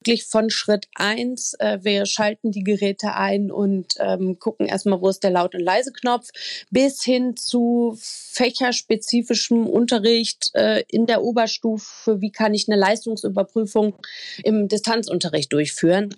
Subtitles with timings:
[0.00, 1.54] wirklich von Schritt eins.
[1.58, 5.60] Äh, wir schalten die Geräte ein und ähm, gucken erstmal, wo ist der Laut- und
[5.60, 6.28] Leise-Knopf,
[6.70, 12.20] bis hin zu fächerspezifischem Unterricht äh, in der Oberstufe.
[12.20, 13.94] Wie kann ich eine Leistungsüberprüfung
[14.42, 16.14] im Distanzunterricht durchführen?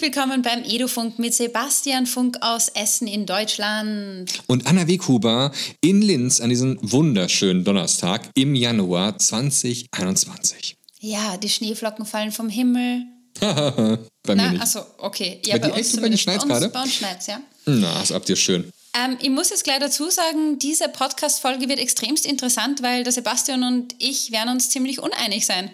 [0.00, 4.32] Herzlich willkommen beim Edufunk mit Sebastian Funk aus Essen in Deutschland.
[4.46, 10.74] Und Anna Weghuber in Linz an diesem wunderschönen Donnerstag im Januar 2021.
[11.00, 13.02] Ja, die Schneeflocken fallen vom Himmel.
[13.40, 14.62] bei Na, mir nicht.
[14.62, 15.38] Achso, okay.
[15.44, 16.00] Ja, Bei dir echt?
[16.00, 16.72] Bei dir schneit's bei uns, gerade?
[16.72, 17.42] bei uns schneit's, ja.
[17.66, 18.72] Na, das habt ihr schön.
[18.94, 23.64] Ähm, ich muss jetzt gleich dazu sagen, diese Podcast-Folge wird extremst interessant, weil der Sebastian
[23.64, 25.70] und ich werden uns ziemlich uneinig sein.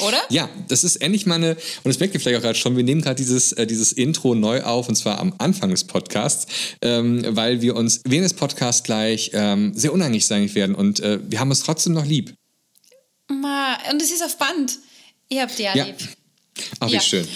[0.00, 0.18] Oder?
[0.30, 2.84] Ja, das ist endlich mal eine, und das merkt ihr vielleicht auch gerade schon, wir
[2.84, 6.46] nehmen gerade dieses, äh, dieses Intro neu auf, und zwar am Anfang des Podcasts,
[6.82, 11.18] ähm, weil wir uns während des Podcasts gleich ähm, sehr uneinig sein werden und äh,
[11.22, 12.34] wir haben es trotzdem noch lieb.
[13.28, 14.78] Ma, und es ist auf Band.
[15.28, 15.84] Ihr habt ja, Ja.
[15.84, 15.96] lieb.
[16.80, 17.00] Ach, wie Ja.
[17.00, 17.26] schön.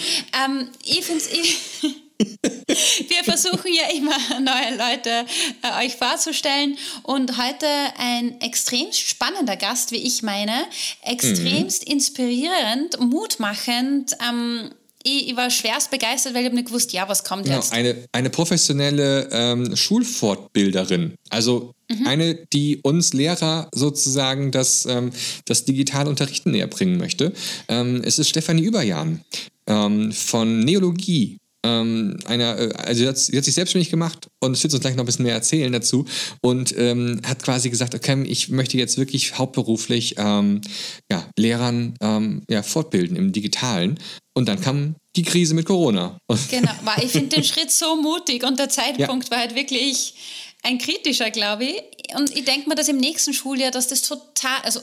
[0.45, 1.29] Ähm, ich finde es.
[2.27, 5.25] Wir versuchen ja immer neue Leute
[5.61, 7.65] äh, euch vorzustellen und heute
[7.97, 10.53] ein extrem spannender Gast, wie ich meine,
[11.03, 14.15] extremst inspirierend, mutmachend.
[14.27, 14.71] Ähm,
[15.03, 17.73] ich, war schwerst begeistert, weil ich habe nicht gewusst, ja, was kommt Genau, jetzt.
[17.73, 21.15] eine, eine professionelle ähm, Schulfortbilderin.
[21.29, 22.07] Also Mhm.
[22.07, 25.11] eine, die uns Lehrer sozusagen das, ähm,
[25.45, 27.33] das digitale Unterrichten näher bringen möchte.
[27.67, 29.21] Ähm, es ist Stefanie Überjan
[29.67, 31.37] ähm, von Neologie.
[31.63, 34.81] Ähm, einer, äh, also sie hat, sie hat sich selbstständig gemacht und es wird uns
[34.81, 36.05] gleich noch ein bisschen mehr erzählen dazu.
[36.41, 40.61] Und ähm, hat quasi gesagt, okay, ich möchte jetzt wirklich hauptberuflich ähm,
[41.11, 43.99] ja, Lehrern ähm, ja, fortbilden im Digitalen.
[44.33, 46.17] Und dann kam die Krise mit Corona.
[46.49, 50.13] Genau, ich finde den Schritt so mutig und der Zeitpunkt war halt wirklich
[50.63, 51.81] ein kritischer, glaube ich.
[52.15, 54.81] Und ich denke mir, dass im nächsten Schuljahr, dass das total, also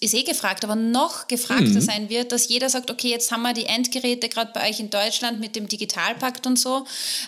[0.00, 3.52] ist eh gefragt, aber noch gefragter sein wird, dass jeder sagt, okay, jetzt haben wir
[3.52, 6.86] die Endgeräte gerade bei euch in Deutschland mit dem Digitalpakt und so.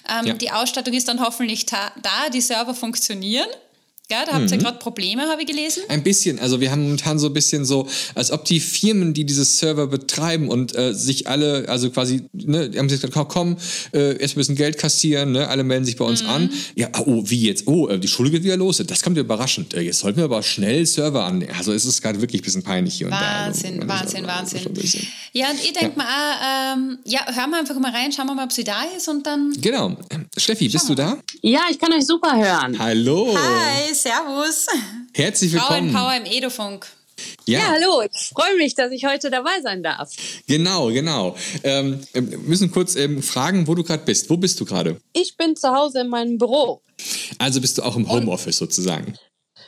[0.09, 0.35] Ähm, Ja.
[0.35, 1.93] Die Ausstattung ist dann hoffentlich da,
[2.33, 3.49] die Server funktionieren.
[4.11, 5.83] Ja, da habt ihr gerade Probleme, habe ich gelesen.
[5.89, 9.25] Ein bisschen, also wir haben momentan so ein bisschen so, als ob die Firmen, die
[9.25, 13.29] diese Server betreiben und äh, sich alle, also quasi, ne, die haben sich gesagt, komm,
[13.29, 13.57] komm
[13.93, 16.11] äh, erst ein bisschen Geld kassieren, ne, alle melden sich bei Mhm.
[16.11, 16.51] uns an.
[16.75, 17.67] Ja, oh, wie jetzt?
[17.69, 18.83] Oh, äh, die Schule geht wieder los.
[18.85, 19.75] Das kommt ja überraschend.
[19.75, 21.53] Äh, jetzt sollten wir aber schnell Server annehmen.
[21.57, 23.47] Also es ist gerade wirklich ein bisschen peinlich hier und da.
[23.47, 24.75] Wahnsinn, Also, Wahnsinn, Wahnsinn.
[24.75, 25.07] bisschen.
[25.33, 28.35] Ja, und ich denke mir auch, ähm, ja, hören wir einfach mal rein, schauen wir
[28.35, 29.53] mal, ob sie da ist und dann.
[29.61, 29.97] Genau.
[30.37, 31.17] Steffi, bist du da?
[31.43, 32.77] Ja, ich kann euch super hören.
[32.79, 33.37] Hallo.
[33.37, 34.67] Hi, servus.
[35.15, 35.91] Herzlich willkommen.
[35.93, 36.87] Frauenpower im Edofunk.
[37.45, 40.11] Ja, hallo, ich freue mich, dass ich heute dabei sein darf.
[40.47, 41.37] Genau, genau.
[41.65, 44.31] Ähm, wir müssen kurz ähm, fragen, wo du gerade bist.
[44.31, 44.99] Wo bist du gerade?
[45.13, 46.81] Ich bin zu Hause in meinem Büro.
[47.39, 49.15] Also bist du auch im Homeoffice sozusagen.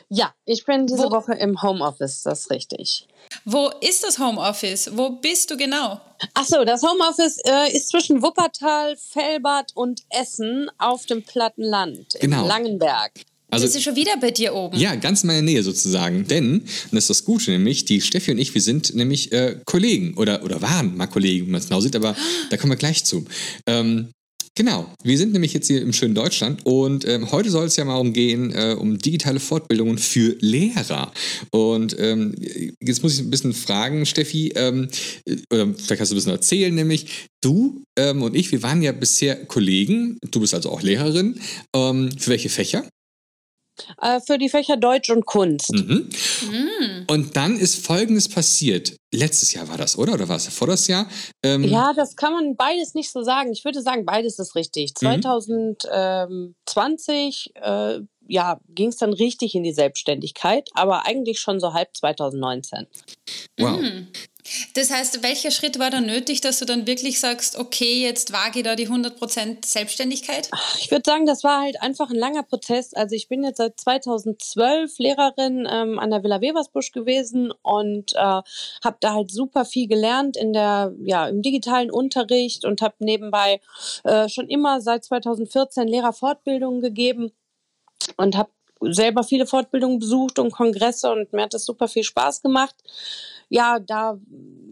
[0.09, 3.07] Ja, ich bin diese Wo- Woche im Homeoffice, das ist richtig.
[3.45, 4.89] Wo ist das Homeoffice?
[4.95, 6.01] Wo bist du genau?
[6.33, 12.15] Ach so, das Homeoffice äh, ist zwischen Wuppertal, Fellbad und Essen auf dem platten Land
[12.15, 12.47] in Genau.
[12.47, 13.11] Langenberg.
[13.53, 14.77] Also das ist schon wieder bei dir oben.
[14.77, 16.27] Ja, ganz in meiner Nähe sozusagen.
[16.27, 19.57] Denn, und das ist das Gute nämlich, die Steffi und ich, wir sind nämlich äh,
[19.65, 22.15] Kollegen oder, oder waren mal Kollegen, wenn man es genau sieht, aber
[22.49, 23.25] da kommen wir gleich zu.
[23.67, 24.09] Ähm,
[24.55, 27.85] genau, wir sind nämlich jetzt hier im schönen Deutschland und ähm, heute soll es ja
[27.85, 31.11] mal umgehen, äh, um digitale Fortbildungen für Lehrer.
[31.51, 32.35] Und ähm,
[32.81, 34.87] jetzt muss ich ein bisschen fragen, Steffi, ähm,
[35.25, 38.81] äh, oder vielleicht kannst du ein bisschen erzählen, nämlich du ähm, und ich, wir waren
[38.81, 41.39] ja bisher Kollegen, du bist also auch Lehrerin.
[41.75, 42.83] Ähm, für welche Fächer?
[44.01, 45.73] Äh, für die Fächer Deutsch und Kunst.
[45.73, 46.09] Mhm.
[47.07, 48.95] Und dann ist Folgendes passiert.
[49.11, 50.13] Letztes Jahr war das, oder?
[50.13, 51.07] Oder war es vor das Jahr?
[51.43, 53.51] Ähm, Ja, das kann man beides nicht so sagen.
[53.51, 54.93] Ich würde sagen, beides ist richtig.
[55.01, 55.21] Mhm.
[55.21, 61.95] 2020 äh, ja, ging es dann richtig in die Selbstständigkeit, aber eigentlich schon so halb
[61.95, 62.87] 2019.
[63.59, 63.79] Wow.
[64.73, 68.59] Das heißt, welcher Schritt war dann nötig, dass du dann wirklich sagst, okay, jetzt wage
[68.59, 70.49] ich da die 100% Selbstständigkeit?
[70.79, 72.93] Ich würde sagen, das war halt einfach ein langer Prozess.
[72.93, 78.17] Also ich bin jetzt seit 2012 Lehrerin ähm, an der Villa Webersbusch gewesen und äh,
[78.17, 83.61] habe da halt super viel gelernt in der ja im digitalen Unterricht und habe nebenbei
[84.03, 87.31] äh, schon immer seit 2014 Lehrerfortbildungen gegeben
[88.17, 88.49] und habe
[88.91, 92.75] selber viele Fortbildungen besucht und Kongresse und mir hat das super viel Spaß gemacht.
[93.49, 94.17] Ja, da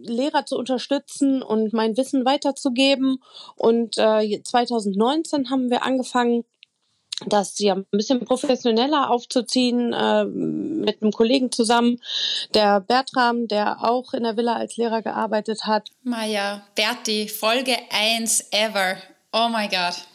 [0.04, 3.22] Lehrer zu unterstützen und mein Wissen weiterzugeben.
[3.56, 6.46] Und äh, 2019 haben wir angefangen,
[7.28, 12.02] das ja ein bisschen professioneller aufzuziehen äh, mit einem Kollegen zusammen,
[12.54, 15.90] der Bertram, der auch in der Villa als Lehrer gearbeitet hat.
[16.04, 18.98] Maja, Berti, Folge 1 ever.
[19.32, 20.08] Oh mein Gott.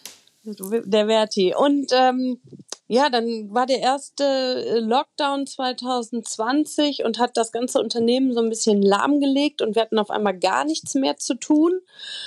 [0.45, 1.55] Der Verti.
[1.57, 2.41] Und ähm,
[2.89, 8.49] ja, dann war der erste äh, Lockdown 2020 und hat das ganze Unternehmen so ein
[8.49, 11.81] bisschen lahmgelegt und wir hatten auf einmal gar nichts mehr zu tun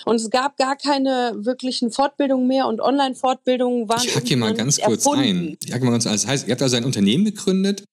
[0.06, 4.04] und es gab gar keine wirklichen Fortbildungen mehr und Online-Fortbildungen waren.
[4.04, 5.24] Ich hacke hier mal ganz kurz erfunden.
[5.24, 5.58] ein.
[5.64, 7.86] Ich hacke mal ganz, also das heißt, ihr habt also ein Unternehmen gegründet,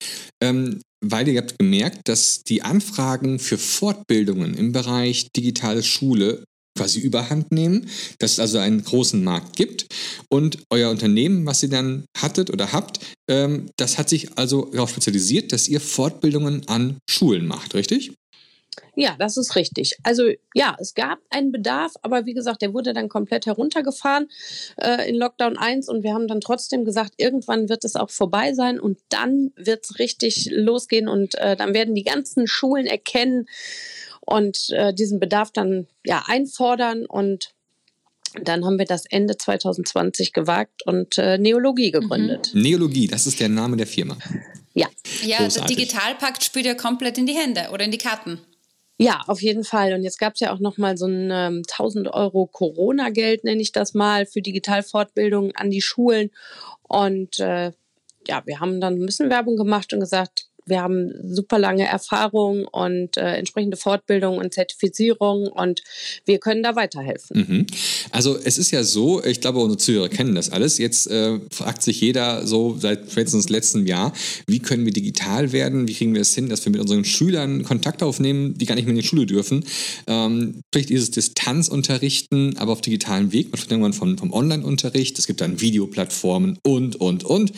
[0.42, 6.44] ähm, weil ihr habt gemerkt, dass die Anfragen für Fortbildungen im Bereich digitale Schule
[6.76, 7.88] quasi überhand nehmen,
[8.18, 9.86] dass es also einen großen Markt gibt
[10.28, 14.90] und euer Unternehmen, was ihr dann hattet oder habt, ähm, das hat sich also darauf
[14.90, 18.12] spezialisiert, dass ihr Fortbildungen an Schulen macht, richtig?
[18.98, 19.98] Ja, das ist richtig.
[20.02, 24.28] Also ja, es gab einen Bedarf, aber wie gesagt, der wurde dann komplett heruntergefahren
[24.80, 28.54] äh, in Lockdown 1 und wir haben dann trotzdem gesagt, irgendwann wird es auch vorbei
[28.54, 33.46] sein und dann wird es richtig losgehen und äh, dann werden die ganzen Schulen erkennen,
[34.26, 37.54] und äh, diesen Bedarf dann ja einfordern und
[38.42, 42.50] dann haben wir das Ende 2020 gewagt und äh, Neologie gegründet.
[42.52, 42.62] Mhm.
[42.62, 44.18] Neologie, das ist der Name der Firma.
[44.74, 44.88] Ja.
[45.22, 45.76] Ja, Großartig.
[45.76, 48.40] der Digitalpakt spielt ja komplett in die Hände oder in die Karten.
[48.98, 49.94] Ja, auf jeden Fall.
[49.94, 53.62] Und jetzt gab es ja auch noch mal so ein ähm, 1000 Euro Corona-Geld, nenne
[53.62, 56.30] ich das mal, für Digitalfortbildung an die Schulen.
[56.82, 57.72] Und äh,
[58.26, 62.66] ja, wir haben dann ein bisschen Werbung gemacht und gesagt, wir haben super lange Erfahrung
[62.66, 65.82] und äh, entsprechende Fortbildung und Zertifizierung und
[66.24, 67.46] wir können da weiterhelfen.
[67.48, 67.66] Mhm.
[68.10, 70.78] Also es ist ja so, ich glaube, unsere Zuhörer kennen das alles.
[70.78, 74.12] Jetzt äh, fragt sich jeder so seit spätestens letztem Jahr,
[74.46, 75.86] wie können wir digital werden?
[75.88, 78.86] Wie kriegen wir es hin, dass wir mit unseren Schülern Kontakt aufnehmen, die gar nicht
[78.86, 79.64] mehr in die Schule dürfen?
[80.06, 83.50] Ähm, vielleicht dieses Distanzunterrichten, aber auf digitalen Weg.
[83.50, 85.18] Man spricht irgendwann vom, vom Online-Unterricht.
[85.18, 87.52] Es gibt dann Videoplattformen und, und, und.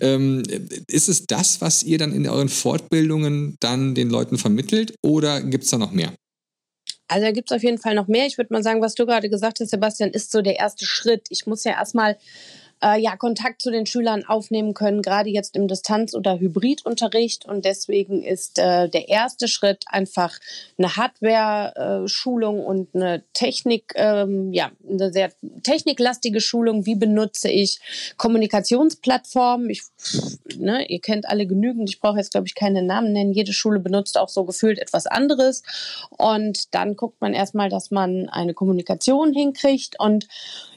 [0.00, 0.42] Ähm,
[0.88, 5.64] ist es das, was ihr dann in euren Fortbildungen dann den Leuten vermittelt oder gibt
[5.64, 6.12] es da noch mehr?
[7.08, 8.26] Also da gibt es auf jeden Fall noch mehr.
[8.26, 11.26] Ich würde mal sagen, was du gerade gesagt hast, Sebastian, ist so der erste Schritt.
[11.28, 12.16] Ich muss ja erstmal
[12.84, 17.46] äh, ja, Kontakt zu den Schülern aufnehmen können, gerade jetzt im Distanz- oder Hybridunterricht.
[17.46, 20.38] Und deswegen ist äh, der erste Schritt einfach
[20.76, 25.32] eine Hardware-Schulung äh, und eine Technik, ähm, ja, eine sehr
[25.62, 26.84] techniklastige Schulung.
[26.84, 27.80] Wie benutze ich
[28.18, 29.70] Kommunikationsplattformen?
[29.70, 29.82] Ich,
[30.56, 31.88] ne, ihr kennt alle genügend.
[31.88, 33.32] Ich brauche jetzt, glaube ich, keine Namen nennen.
[33.32, 35.62] Jede Schule benutzt auch so gefühlt etwas anderes.
[36.10, 39.98] Und dann guckt man erstmal, dass man eine Kommunikation hinkriegt.
[39.98, 40.28] Und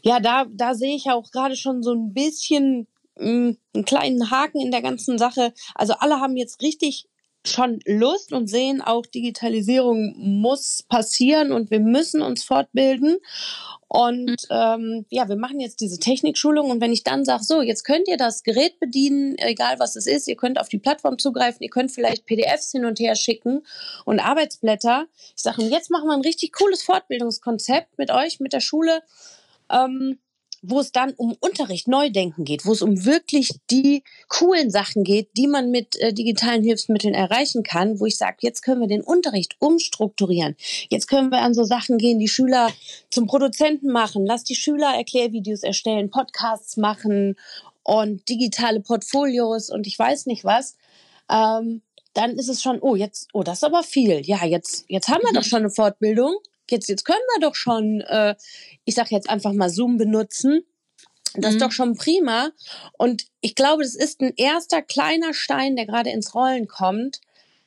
[0.04, 4.32] ja, da, da sehe ich auch gerade schon so ein bisschen mh, hm, einen kleinen
[4.32, 5.54] Haken in der ganzen Sache.
[5.76, 7.08] Also alle haben jetzt richtig
[7.46, 13.18] schon Lust und sehen auch, Digitalisierung muss passieren und wir müssen uns fortbilden.
[13.88, 14.36] Und mhm.
[14.50, 18.10] ähm, ja, wir machen jetzt diese Technikschulung und wenn ich dann sage, so, jetzt könnt
[18.10, 21.70] ihr das Gerät bedienen, egal was es ist, ihr könnt auf die Plattform zugreifen, ihr
[21.70, 23.66] könnt vielleicht PDFs hin und her schicken
[24.04, 25.06] und Arbeitsblätter.
[25.36, 29.02] Ich sage, jetzt machen wir ein richtig cooles Fortbildungskonzept mit euch, mit der Schule
[29.72, 30.20] ähm,
[30.70, 35.30] wo es dann um Unterricht, Neudenken geht, wo es um wirklich die coolen Sachen geht,
[35.38, 39.02] die man mit äh, digitalen Hilfsmitteln erreichen kann, wo ich sage, jetzt können wir den
[39.02, 40.56] Unterricht umstrukturieren.
[40.90, 42.72] Jetzt können wir an so Sachen gehen, die Schüler
[43.10, 47.36] zum Produzenten machen, lass die Schüler Erklärvideos erstellen, Podcasts machen
[47.84, 50.76] und digitale Portfolios und ich weiß nicht was.
[51.30, 51.82] Ähm,
[52.14, 54.22] dann ist es schon, oh, jetzt, oh, das ist aber viel.
[54.26, 55.50] Ja, jetzt, jetzt haben wir doch mhm.
[55.50, 56.38] schon eine Fortbildung
[56.72, 58.36] jetzt, jetzt können wir doch schon, äh,
[58.86, 60.64] ich sage jetzt einfach mal Zoom benutzen.
[61.34, 61.58] Das mhm.
[61.58, 62.52] ist doch schon prima.
[62.98, 67.22] Und ich glaube, das ist ein erster kleiner Stein, der gerade ins Rollen kommt.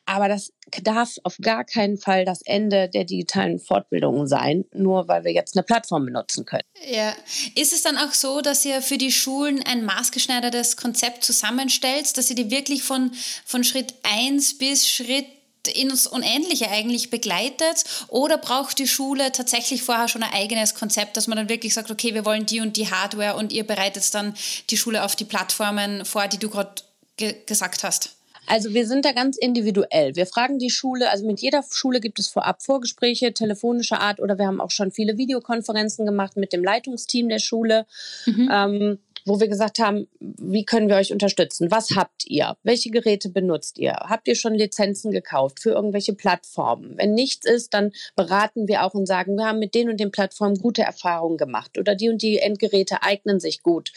[0.06, 5.22] Aber das darf auf gar keinen Fall das Ende der digitalen Fortbildungen sein, nur weil
[5.22, 6.64] wir jetzt eine Plattform benutzen können.
[6.90, 7.14] Ja.
[7.54, 12.28] Ist es dann auch so, dass ihr für die Schulen ein maßgeschneidertes Konzept zusammenstellt, dass
[12.28, 13.12] ihr die wirklich von,
[13.44, 15.26] von Schritt 1 bis Schritt
[15.68, 21.26] ins Unendliche eigentlich begleitet oder braucht die Schule tatsächlich vorher schon ein eigenes Konzept, dass
[21.26, 24.34] man dann wirklich sagt, okay, wir wollen die und die Hardware und ihr bereitet dann
[24.70, 26.82] die Schule auf die Plattformen vor, die du gerade
[27.16, 28.16] ge gesagt hast?
[28.46, 30.16] Also wir sind da ganz individuell.
[30.16, 34.38] Wir fragen die Schule, also mit jeder Schule gibt es vorab Vorgespräche telefonischer Art oder
[34.38, 37.86] wir haben auch schon viele Videokonferenzen gemacht mit dem Leitungsteam der Schule.
[38.26, 38.50] Mhm.
[38.52, 41.70] Ähm, wo wir gesagt haben, wie können wir euch unterstützen?
[41.70, 42.56] Was habt ihr?
[42.62, 43.92] Welche Geräte benutzt ihr?
[43.92, 46.96] Habt ihr schon Lizenzen gekauft für irgendwelche Plattformen?
[46.96, 50.10] Wenn nichts ist, dann beraten wir auch und sagen, wir haben mit den und den
[50.10, 53.92] Plattformen gute Erfahrungen gemacht oder die und die Endgeräte eignen sich gut.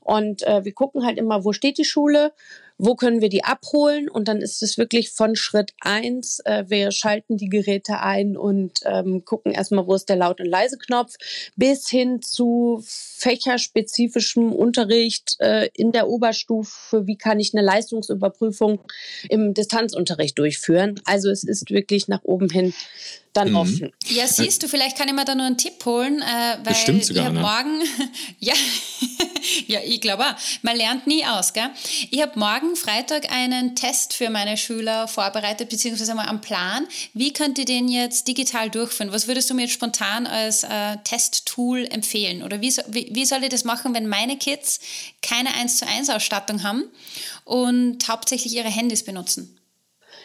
[0.00, 2.32] Und äh, wir gucken halt immer, wo steht die Schule?
[2.82, 4.08] Wo können wir die abholen?
[4.08, 8.80] Und dann ist es wirklich von Schritt eins, äh, wir schalten die Geräte ein und
[8.84, 11.16] ähm, gucken erstmal, wo ist der Laut- und Leise-Knopf,
[11.56, 18.80] bis hin zu fächerspezifischem Unterricht äh, in der Oberstufe, wie kann ich eine Leistungsüberprüfung
[19.28, 21.00] im Distanzunterricht durchführen.
[21.04, 22.72] Also es ist wirklich nach oben hin
[23.32, 23.56] dann mhm.
[23.56, 23.92] offen.
[24.08, 27.04] Ja, siehst du, vielleicht kann ich mir da nur einen Tipp holen, äh, weil Bestimmt
[27.04, 27.40] sogar, ich ne?
[27.40, 27.82] morgen,
[28.40, 28.54] ja,
[29.66, 31.70] ja, ich glaube auch, man lernt nie aus, gell?
[32.10, 36.86] Ich habe morgen Freitag einen Test für meine Schüler vorbereitet, beziehungsweise mal am Plan.
[37.14, 39.12] Wie könnt ihr den jetzt digital durchführen?
[39.12, 42.42] Was würdest du mir jetzt spontan als äh, Testtool empfehlen?
[42.42, 44.80] Oder wie, wie, wie soll ich das machen, wenn meine Kids
[45.22, 46.84] keine 1 zu 1 Ausstattung haben
[47.44, 49.59] und hauptsächlich ihre Handys benutzen?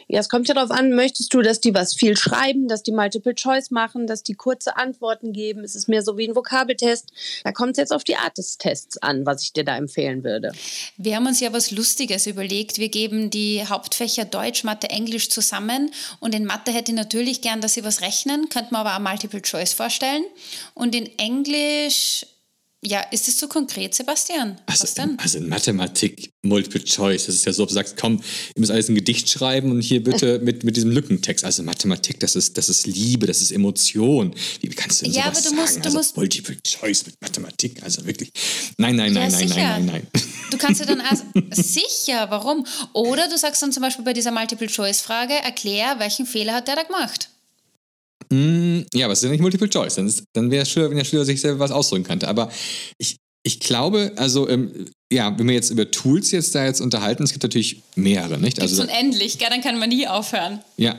[0.07, 2.91] Ja, es kommt ja darauf an, möchtest du, dass die was viel schreiben, dass die
[2.91, 5.63] Multiple Choice machen, dass die kurze Antworten geben?
[5.63, 7.11] Ist es mehr so wie ein Vokabeltest?
[7.43, 10.23] Da kommt es jetzt auf die Art des Tests an, was ich dir da empfehlen
[10.23, 10.51] würde.
[10.97, 12.77] Wir haben uns ja was Lustiges überlegt.
[12.77, 15.91] Wir geben die Hauptfächer Deutsch, Mathe, Englisch zusammen.
[16.19, 19.09] Und in Mathe hätte ich natürlich gern, dass sie was rechnen, könnte man aber auch
[19.11, 20.23] Multiple Choice vorstellen.
[20.75, 22.25] Und in Englisch
[22.85, 24.57] ja, ist es zu konkret, Sebastian?
[24.65, 25.17] Also, Was denn?
[25.19, 28.21] Also in Mathematik, Multiple Choice, das ist ja so, ob du sagst, komm,
[28.55, 31.43] ihr müsst alles ein Gedicht schreiben und hier bitte mit, mit diesem Lückentext.
[31.43, 34.33] Also Mathematik, das ist, das ist Liebe, das ist Emotion.
[34.61, 35.81] Wie kannst du denn ja, sowas aber du musst, sagen?
[35.81, 38.29] Du also musst Multiple Choice mit Mathematik, also wirklich.
[38.77, 40.07] Nein, nein, nein, ja, nein, nein, nein, nein.
[40.51, 42.65] Du kannst ja dann also, sicher, warum?
[42.93, 46.67] Oder du sagst dann zum Beispiel bei dieser Multiple Choice Frage, erklär, welchen Fehler hat
[46.67, 47.29] der da gemacht?
[48.29, 49.95] Mm, ja, aber es ist ja nicht Multiple Choice.
[49.95, 52.27] Dann, dann wäre es schön, wenn der Schüler sich selber was ausdrücken könnte.
[52.27, 52.51] Aber
[52.97, 57.23] ich, ich glaube, also ähm, ja, wenn wir jetzt über Tools jetzt da jetzt unterhalten,
[57.23, 58.59] es gibt natürlich mehrere, nicht?
[58.61, 59.49] Also unendlich, gell?
[59.49, 60.61] dann kann man nie aufhören.
[60.77, 60.97] Ja,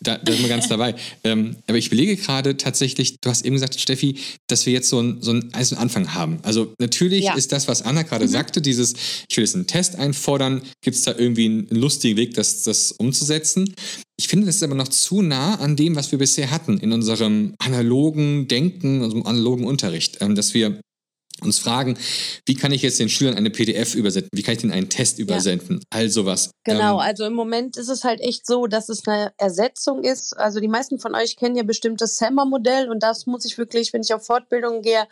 [0.00, 0.94] da, da sind wir ganz dabei.
[1.24, 5.00] Ähm, aber ich überlege gerade tatsächlich, du hast eben gesagt, Steffi, dass wir jetzt so,
[5.00, 6.38] ein, so einen, also einen Anfang haben.
[6.42, 7.34] Also natürlich ja.
[7.34, 8.30] ist das, was Anna gerade mhm.
[8.30, 8.94] sagte, dieses,
[9.28, 12.62] ich will jetzt einen Test einfordern, gibt es da irgendwie einen, einen, lustigen Weg, das,
[12.62, 13.74] das umzusetzen.
[14.16, 16.92] Ich finde, das ist aber noch zu nah an dem, was wir bisher hatten in
[16.92, 20.80] unserem analogen Denken, unserem analogen Unterricht, ähm, dass wir
[21.42, 21.98] uns fragen,
[22.46, 24.30] wie kann ich jetzt den Schülern eine PDF übersetzen?
[24.32, 25.76] Wie kann ich ihnen einen Test übersenden?
[25.76, 25.98] Ja.
[25.98, 26.50] All sowas.
[26.64, 30.36] Genau, ähm, also im Moment ist es halt echt so, dass es eine Ersetzung ist.
[30.36, 33.92] Also die meisten von euch kennen ja bestimmt das SAMR-Modell und das muss ich wirklich,
[33.92, 35.06] wenn ich auf Fortbildungen gehe,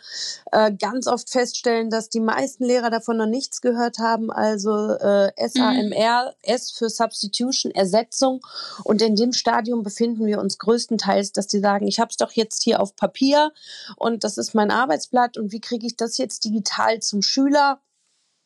[0.51, 4.31] äh, ganz oft feststellen, dass die meisten Lehrer davon noch nichts gehört haben.
[4.31, 6.31] Also äh, SAMR, mhm.
[6.43, 8.41] S für Substitution, Ersetzung.
[8.83, 12.31] Und in dem Stadium befinden wir uns größtenteils, dass die sagen, ich habe es doch
[12.33, 13.51] jetzt hier auf Papier
[13.95, 17.81] und das ist mein Arbeitsblatt und wie kriege ich das jetzt digital zum Schüler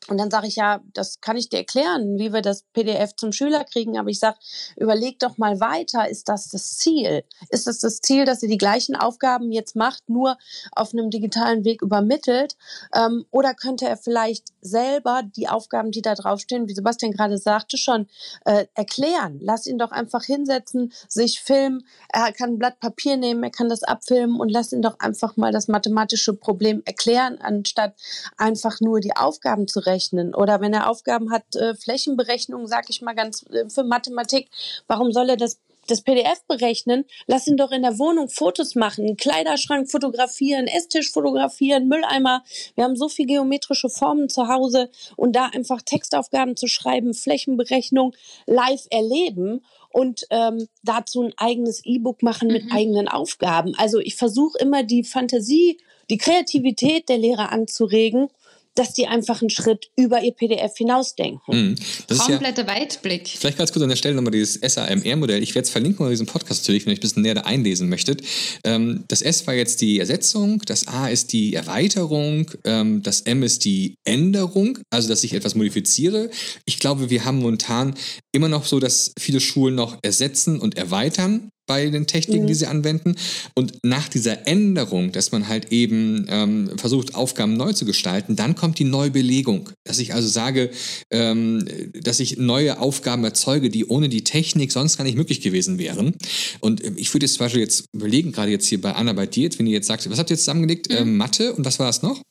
[0.07, 3.31] und dann sage ich ja, das kann ich dir erklären, wie wir das PDF zum
[3.31, 3.99] Schüler kriegen.
[3.99, 4.37] Aber ich sage,
[4.75, 6.09] überleg doch mal weiter.
[6.09, 7.23] Ist das das Ziel?
[7.49, 10.37] Ist das das Ziel, dass ihr die gleichen Aufgaben jetzt macht, nur
[10.75, 12.57] auf einem digitalen Weg übermittelt?
[12.95, 17.77] Ähm, oder könnte er vielleicht selber die Aufgaben, die da draufstehen, wie Sebastian gerade sagte,
[17.77, 18.07] schon
[18.45, 19.37] äh, erklären?
[19.39, 21.85] Lass ihn doch einfach hinsetzen, sich filmen.
[22.11, 25.37] Er kann ein Blatt Papier nehmen, er kann das abfilmen und lass ihn doch einfach
[25.37, 27.93] mal das mathematische Problem erklären, anstatt
[28.35, 30.33] einfach nur die Aufgaben zu rechnen berechnen.
[30.33, 34.49] Oder wenn er Aufgaben hat, äh, Flächenberechnung, sag ich mal ganz äh, für Mathematik,
[34.87, 39.03] warum soll er das das PDF berechnen, lass ihn doch in der Wohnung Fotos machen,
[39.03, 42.43] einen Kleiderschrank fotografieren, Esstisch fotografieren, Mülleimer.
[42.75, 48.13] Wir haben so viele geometrische Formen zu Hause und da einfach Textaufgaben zu schreiben, Flächenberechnung
[48.45, 52.71] live erleben und ähm, dazu ein eigenes E-Book machen mit mhm.
[52.71, 53.73] eigenen Aufgaben.
[53.75, 55.79] Also ich versuche immer die Fantasie,
[56.11, 58.29] die Kreativität der Lehrer anzuregen
[58.75, 61.41] dass die einfach einen Schritt über ihr PDF hinausdenken.
[61.47, 61.75] Mhm.
[62.17, 63.27] Kompletter ja, Weitblick.
[63.27, 65.43] Vielleicht ganz kurz an der Stelle nochmal dieses SAMR-Modell.
[65.43, 67.89] Ich werde es verlinken in diesem Podcast natürlich, wenn ihr ein bisschen näher da einlesen
[67.89, 68.21] möchtet.
[68.63, 73.43] Ähm, das S war jetzt die Ersetzung, das A ist die Erweiterung, ähm, das M
[73.43, 76.29] ist die Änderung, also dass ich etwas modifiziere.
[76.65, 77.95] Ich glaube, wir haben momentan
[78.31, 82.47] immer noch so, dass viele Schulen noch ersetzen und erweitern bei den Techniken, mhm.
[82.47, 83.15] die sie anwenden.
[83.55, 88.55] Und nach dieser Änderung, dass man halt eben ähm, versucht, Aufgaben neu zu gestalten, dann
[88.55, 89.69] kommt die Neubelegung.
[89.83, 90.71] Dass ich also sage,
[91.11, 91.65] ähm,
[92.01, 96.15] dass ich neue Aufgaben erzeuge, die ohne die Technik sonst gar nicht möglich gewesen wären.
[96.59, 99.25] Und ähm, ich würde jetzt zum Beispiel jetzt überlegen, gerade jetzt hier bei Anna, bei
[99.25, 100.89] dir, wenn ihr jetzt sagt, was habt ihr jetzt zusammengelegt?
[100.89, 100.97] Mhm.
[100.97, 102.21] Ähm, Mathe und was war es noch?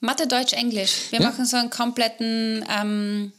[0.00, 1.10] Mathe, Deutsch, Englisch.
[1.10, 1.28] Wir ja?
[1.28, 3.32] machen so einen kompletten ähm,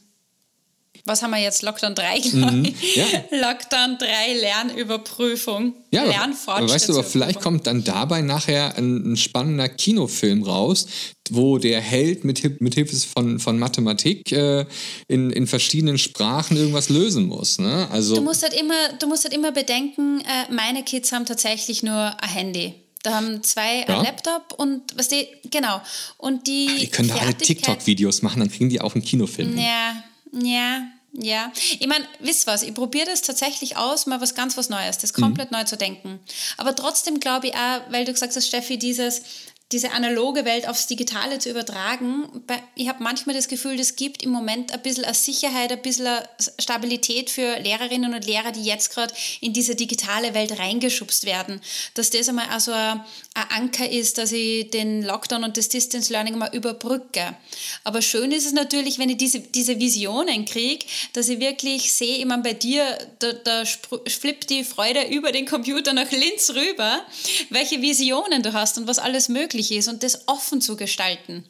[1.04, 1.62] was haben wir jetzt?
[1.62, 2.74] Lockdown 3, glaube mhm.
[2.94, 3.06] Ja.
[3.30, 5.74] Lockdown 3 Lernüberprüfung.
[5.90, 6.04] Ja,
[6.46, 10.86] aber weißt du, aber vielleicht kommt dann dabei nachher ein, ein, spannender Kinofilm raus,
[11.30, 14.66] wo der Held mit, mit Hilfe von, von Mathematik äh,
[15.06, 17.58] in, in verschiedenen Sprachen irgendwas lösen muss.
[17.58, 17.88] Ne?
[17.90, 21.82] Also, du, musst halt immer, du musst halt immer bedenken, äh, meine Kids haben tatsächlich
[21.82, 22.74] nur ein Handy.
[23.02, 23.98] Da haben zwei ja.
[23.98, 25.80] ein Laptop und was die, genau.
[26.16, 26.66] Und die.
[26.66, 29.56] Ja, die können da alle TikTok-Videos machen, dann kriegen die auch einen Kinofilm.
[29.56, 30.82] Ja, ja,
[31.12, 34.98] Ja, ich meine, wisst was, ich probiere das tatsächlich aus, mal was ganz was Neues,
[34.98, 35.58] das komplett mhm.
[35.58, 36.20] neu zu denken.
[36.58, 39.22] Aber trotzdem glaube ich auch, weil du gesagt hast, Steffi, dieses,
[39.70, 42.26] diese analoge Welt aufs Digitale zu übertragen.
[42.74, 46.06] Ich habe manchmal das Gefühl, das gibt im Moment ein bisschen eine Sicherheit, ein bisschen
[46.06, 46.26] eine
[46.58, 51.60] Stabilität für Lehrerinnen und Lehrer, die jetzt gerade in diese digitale Welt reingeschubst werden.
[51.92, 53.02] Dass das einmal also ein,
[53.34, 57.36] ein Anker ist, dass ich den Lockdown und das Distance Learning mal überbrücke.
[57.84, 62.16] Aber schön ist es natürlich, wenn ich diese, diese Visionen kriege, dass ich wirklich sehe,
[62.16, 67.02] ich meine, bei dir, da, da flippt die Freude über den Computer nach Linz rüber,
[67.50, 71.44] welche Visionen du hast und was alles möglich möglich ist und das offen zu gestalten.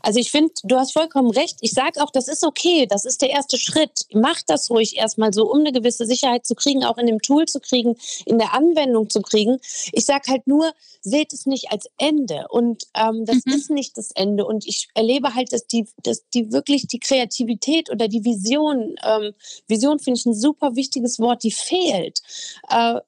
[0.00, 1.58] Also ich finde, du hast vollkommen recht.
[1.60, 2.86] Ich sage auch, das ist okay.
[2.86, 4.06] Das ist der erste Schritt.
[4.14, 7.44] Mach das ruhig erstmal so, um eine gewisse Sicherheit zu kriegen, auch in dem Tool
[7.44, 9.58] zu kriegen, in der Anwendung zu kriegen.
[9.92, 10.72] Ich sage halt nur,
[11.02, 12.46] seht es nicht als Ende.
[12.48, 13.52] Und ähm, das mhm.
[13.52, 14.46] ist nicht das Ende.
[14.46, 19.34] Und ich erlebe halt, dass die, dass die wirklich die Kreativität oder die Vision, ähm,
[19.68, 22.22] Vision finde ich ein super wichtiges Wort, die fehlt.
[22.70, 23.00] Äh,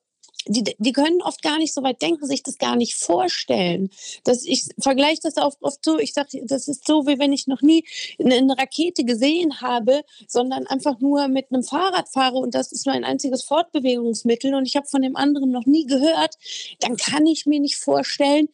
[0.49, 3.91] die, die können oft gar nicht so weit denken, sich das gar nicht vorstellen.
[4.25, 7.47] Das, ich vergleiche das oft, oft so, ich sage, das ist so, wie wenn ich
[7.47, 7.85] noch nie
[8.19, 12.87] eine, eine Rakete gesehen habe, sondern einfach nur mit einem Fahrrad fahre und das ist
[12.87, 16.37] mein einziges Fortbewegungsmittel und ich habe von dem anderen noch nie gehört,
[16.81, 18.49] dann kann ich mir nicht vorstellen,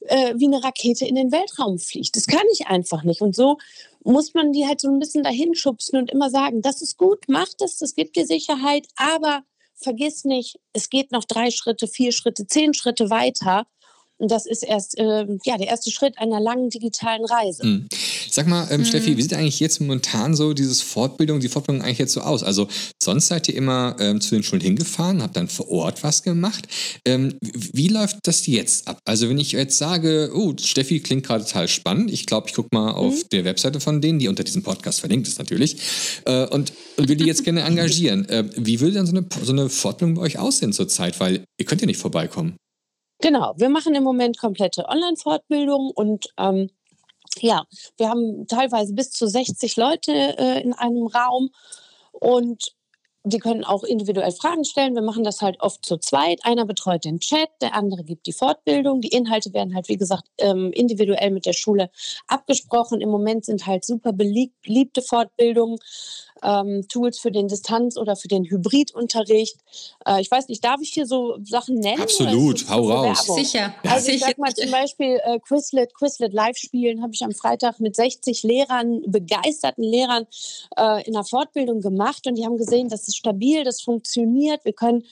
[0.00, 2.14] äh, wie eine Rakete in den Weltraum fliegt.
[2.16, 3.20] Das kann ich einfach nicht.
[3.20, 3.58] Und so
[4.04, 7.24] muss man die halt so ein bisschen dahin schubsen und immer sagen, das ist gut,
[7.26, 9.42] mach das, das gibt dir Sicherheit, aber
[9.80, 13.66] vergiss nicht, es geht noch drei Schritte, vier Schritte, zehn Schritte weiter.
[14.18, 17.64] Und das ist erst äh, ja, der erste Schritt einer langen digitalen Reise.
[17.64, 17.88] Mhm.
[18.30, 18.84] Sag mal, ähm, mhm.
[18.84, 22.42] Steffi, wie sieht eigentlich jetzt momentan so dieses Fortbildung, die Fortbildung eigentlich jetzt so aus?
[22.42, 22.68] Also
[23.02, 26.66] sonst seid ihr immer ähm, zu den Schulen hingefahren, habt dann vor Ort was gemacht.
[27.04, 28.98] Ähm, wie läuft das jetzt ab?
[29.04, 32.68] Also wenn ich jetzt sage, oh, Steffi klingt gerade total spannend, ich glaube, ich gucke
[32.72, 33.28] mal auf mhm.
[33.32, 35.76] der Webseite von denen, die unter diesem Podcast verlinkt ist natürlich,
[36.24, 38.28] äh, und, und will die jetzt gerne engagieren.
[38.28, 41.20] Äh, wie will dann so eine, so eine Fortbildung bei euch aussehen zurzeit?
[41.20, 42.56] Weil ihr könnt ja nicht vorbeikommen.
[43.20, 46.70] Genau, wir machen im Moment komplette Online-Fortbildung und ähm,
[47.40, 47.64] ja,
[47.96, 51.50] wir haben teilweise bis zu 60 Leute äh, in einem Raum
[52.12, 52.74] und
[53.24, 54.94] die können auch individuell Fragen stellen.
[54.94, 56.40] Wir machen das halt oft zu zweit.
[56.44, 59.00] Einer betreut den Chat, der andere gibt die Fortbildung.
[59.00, 61.90] Die Inhalte werden halt, wie gesagt, ähm, individuell mit der Schule
[62.26, 63.00] abgesprochen.
[63.00, 65.78] Im Moment sind halt super beliebte Fortbildungen
[66.42, 69.56] ähm, Tools für den Distanz- oder für den Hybridunterricht.
[70.06, 72.02] Äh, ich weiß nicht, darf ich hier so Sachen nennen?
[72.02, 73.26] Absolut, hau raus.
[73.26, 73.74] Sicher.
[73.84, 77.80] Also ich sag mal zum Beispiel äh, Quizlet, Quizlet Live spielen habe ich am Freitag
[77.80, 80.26] mit 60 Lehrern, begeisterten Lehrern
[80.76, 84.64] äh, in der Fortbildung gemacht und die haben gesehen, das ist stabil, das funktioniert.
[84.64, 85.04] Wir können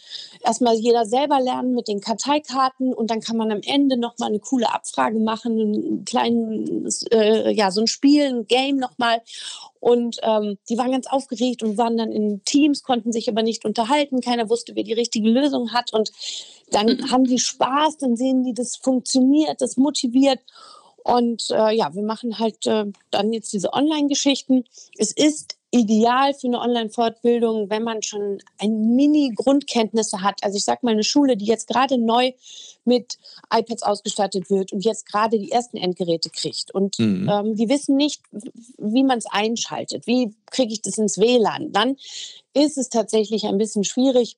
[0.45, 4.41] erstmal jeder selber lernen mit den Karteikarten und dann kann man am Ende nochmal eine
[4.41, 9.23] coole Abfrage machen, einen kleinen, äh, ja, so ein Spiel, ein Game nochmal.
[9.81, 13.65] Und ähm, die waren ganz aufgeregt und waren dann in Teams, konnten sich aber nicht
[13.65, 14.21] unterhalten.
[14.21, 15.93] Keiner wusste, wer die richtige Lösung hat.
[15.93, 16.11] Und
[16.71, 17.11] dann mhm.
[17.11, 20.41] haben die Spaß, dann sehen die, das funktioniert, das motiviert.
[21.05, 24.65] Und äh, ja, wir machen halt äh, dann jetzt diese Online-Geschichten.
[24.99, 30.43] Es ist ideal für eine Online-Fortbildung, wenn man schon ein Mini-Grundkenntnisse hat.
[30.43, 32.33] Also ich sage mal, eine Schule, die jetzt gerade neu
[32.85, 33.19] mit
[33.53, 36.73] iPads ausgestattet wird und jetzt gerade die ersten Endgeräte kriegt.
[36.73, 37.29] Und mhm.
[37.29, 38.23] ähm, die wissen nicht,
[38.79, 40.07] wie man es einschaltet.
[40.07, 41.73] Wie kriege ich das ins WLAN?
[41.73, 41.97] Dann
[42.55, 44.37] ist es tatsächlich ein bisschen schwierig,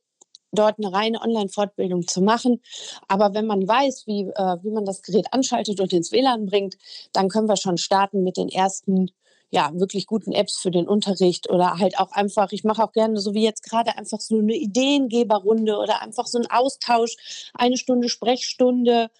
[0.50, 2.62] dort eine reine Online-Fortbildung zu machen.
[3.06, 6.78] Aber wenn man weiß, wie, äh, wie man das Gerät anschaltet und ins WLAN bringt,
[7.12, 9.10] dann können wir schon starten mit den ersten
[9.50, 13.18] ja, wirklich guten Apps für den Unterricht oder halt auch einfach, ich mache auch gerne,
[13.18, 17.16] so wie jetzt gerade, einfach so eine Ideengeberrunde oder einfach so ein Austausch,
[17.54, 19.10] eine Stunde Sprechstunde,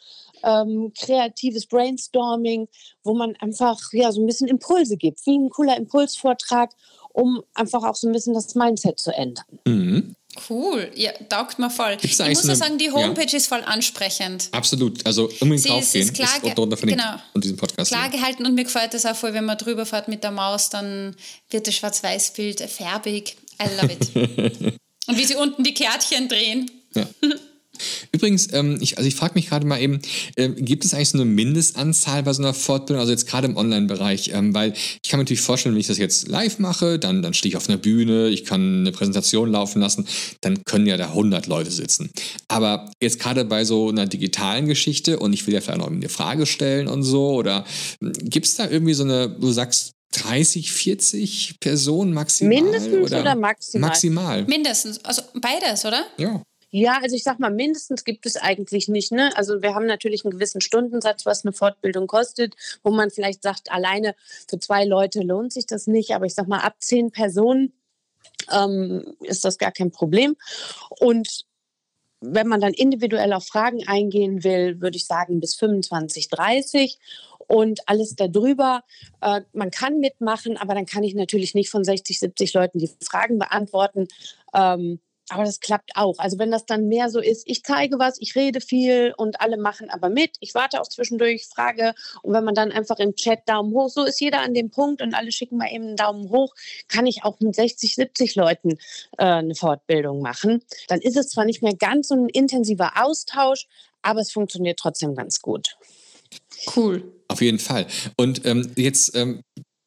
[0.42, 2.68] ähm, kreatives Brainstorming,
[3.02, 6.72] wo man einfach ja so ein bisschen Impulse gibt, wie ein cooler Impulsvortrag,
[7.12, 9.46] um einfach auch so ein bisschen das Mindset zu ändern.
[9.66, 10.14] Mhm.
[10.48, 11.96] Cool, ja, taugt mir voll.
[11.96, 13.36] Gibt's ich muss ja sagen, die Homepage ja.
[13.36, 14.48] ist voll ansprechend.
[14.52, 16.04] Absolut, also unbedingt Sie draufgehen.
[16.04, 17.90] Ist, klar, ist darunter genau, von diesem Podcast.
[17.90, 20.70] Klar gehalten und mir gefällt es auch voll, wenn man drüber fährt mit der Maus,
[20.70, 21.16] dann
[21.50, 23.36] wird das Schwarz-Weiß-Bild färbig.
[23.60, 24.14] I love it.
[25.06, 26.70] und wie sie unten die Kärtchen drehen.
[26.94, 27.06] Ja.
[28.12, 30.00] Übrigens, ähm, ich, also ich frage mich gerade mal eben,
[30.36, 33.56] äh, gibt es eigentlich so eine Mindestanzahl bei so einer Fortbildung, also jetzt gerade im
[33.56, 34.30] Online-Bereich?
[34.34, 37.34] Ähm, weil ich kann mir natürlich vorstellen, wenn ich das jetzt live mache, dann, dann
[37.34, 40.06] stehe ich auf einer Bühne, ich kann eine Präsentation laufen lassen,
[40.40, 42.10] dann können ja da 100 Leute sitzen.
[42.48, 46.08] Aber jetzt gerade bei so einer digitalen Geschichte und ich will ja vielleicht noch eine
[46.08, 47.64] Frage stellen und so, oder
[48.00, 52.62] hm, gibt es da irgendwie so eine, du sagst, 30, 40 Personen maximal?
[52.62, 53.88] Mindestens oder, oder maximal?
[53.88, 54.44] Maximal.
[54.44, 56.06] Mindestens, also beides, oder?
[56.16, 56.42] Ja.
[56.70, 59.10] Ja, also ich sag mal, mindestens gibt es eigentlich nicht.
[59.10, 59.30] Ne?
[59.36, 63.70] Also wir haben natürlich einen gewissen Stundensatz, was eine Fortbildung kostet, wo man vielleicht sagt,
[63.72, 64.14] alleine
[64.48, 66.14] für zwei Leute lohnt sich das nicht.
[66.14, 67.72] Aber ich sag mal, ab zehn Personen
[68.52, 70.36] ähm, ist das gar kein Problem.
[71.00, 71.46] Und
[72.20, 76.98] wenn man dann individuell auf Fragen eingehen will, würde ich sagen bis 25, 30
[77.46, 78.82] und alles darüber.
[79.20, 82.90] Äh, man kann mitmachen, aber dann kann ich natürlich nicht von 60, 70 Leuten die
[83.02, 84.08] Fragen beantworten.
[84.54, 85.00] Ähm,
[85.30, 86.18] aber das klappt auch.
[86.18, 89.56] Also wenn das dann mehr so ist, ich zeige was, ich rede viel und alle
[89.56, 90.36] machen aber mit.
[90.40, 91.94] Ich warte auch zwischendurch, frage.
[92.22, 95.02] Und wenn man dann einfach im Chat Daumen hoch, so ist jeder an dem Punkt
[95.02, 96.54] und alle schicken mal eben einen Daumen hoch,
[96.88, 98.78] kann ich auch mit 60, 70 Leuten
[99.18, 100.62] äh, eine Fortbildung machen.
[100.88, 103.66] Dann ist es zwar nicht mehr ganz so ein intensiver Austausch,
[104.02, 105.76] aber es funktioniert trotzdem ganz gut.
[106.74, 107.12] Cool.
[107.28, 107.86] Auf jeden Fall.
[108.16, 109.42] Und ähm, jetzt, ähm,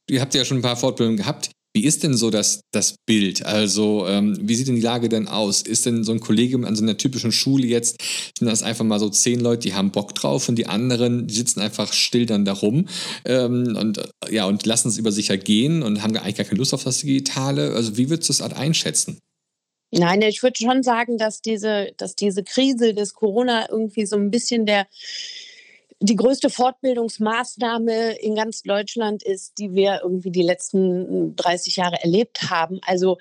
[0.09, 1.51] ihr habt ja schon ein paar Fortbildungen gehabt.
[1.73, 3.45] Wie ist denn so das, das Bild?
[3.45, 5.61] Also, ähm, wie sieht denn die Lage denn aus?
[5.61, 7.97] Ist denn so ein Kollegium an so einer typischen Schule jetzt,
[8.37, 11.33] sind das einfach mal so zehn Leute, die haben Bock drauf und die anderen, die
[11.33, 12.87] sitzen einfach still dann da rum
[13.23, 16.57] ähm, und, äh, ja, und lassen es über sich ergehen und haben eigentlich gar keine
[16.57, 17.73] Lust auf das Digitale?
[17.73, 19.19] Also, wie würdest du das einschätzen?
[19.93, 24.31] Nein, ich würde schon sagen, dass diese, dass diese Krise des Corona irgendwie so ein
[24.31, 24.87] bisschen der
[26.01, 32.49] die größte Fortbildungsmaßnahme in ganz Deutschland ist, die wir irgendwie die letzten 30 Jahre erlebt
[32.49, 32.79] haben.
[32.85, 33.17] Also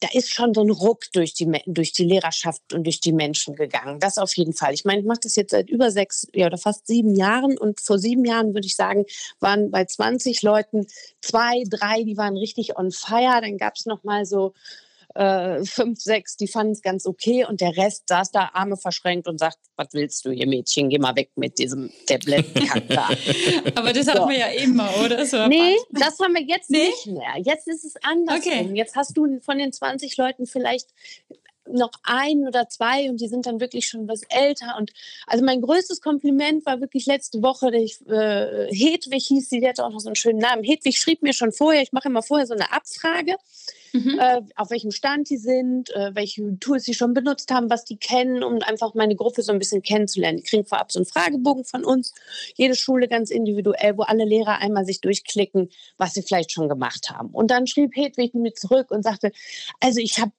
[0.00, 3.54] da ist schon so ein Ruck durch die, durch die Lehrerschaft und durch die Menschen
[3.54, 4.00] gegangen.
[4.00, 4.74] Das auf jeden Fall.
[4.74, 7.80] Ich meine, ich mache das jetzt seit über sechs ja, oder fast sieben Jahren und
[7.80, 9.06] vor sieben Jahren würde ich sagen,
[9.40, 10.86] waren bei 20 Leuten
[11.22, 13.40] zwei, drei, die waren richtig on fire.
[13.40, 14.52] Dann gab es noch mal so
[15.16, 19.26] äh, fünf, sechs, die fanden es ganz okay und der Rest saß da Arme verschränkt
[19.28, 22.46] und sagt, was willst du hier Mädchen, geh mal weg mit diesem Tablet.
[23.74, 24.12] Aber das so.
[24.12, 25.24] haben wir ja immer, oder?
[25.24, 26.86] So nee, das haben wir jetzt nee?
[26.86, 27.34] nicht mehr.
[27.42, 28.38] Jetzt ist es anders.
[28.38, 28.70] Okay.
[28.74, 30.88] Jetzt hast du von den 20 Leuten vielleicht
[31.68, 34.76] noch ein oder zwei und die sind dann wirklich schon was älter.
[34.78, 34.92] Und
[35.26, 39.84] also mein größtes Kompliment war wirklich letzte Woche, ich, äh, Hedwig hieß sie, die hatte
[39.84, 40.62] auch noch so einen schönen Namen.
[40.62, 43.36] Hedwig schrieb mir schon vorher, ich mache immer vorher so eine Abfrage
[44.04, 44.18] mhm.
[44.18, 47.96] äh, auf welchem Stand die sind, äh, welche Tools sie schon benutzt haben, was die
[47.96, 50.38] kennen, um einfach meine Gruppe so ein bisschen kennenzulernen.
[50.38, 52.12] Die kriegen vorab so einen Fragebogen von uns,
[52.54, 57.10] jede Schule ganz individuell, wo alle Lehrer einmal sich durchklicken, was sie vielleicht schon gemacht
[57.10, 57.30] haben.
[57.30, 59.32] Und dann schrieb Hedwig mir zurück und sagte,
[59.80, 60.32] also ich habe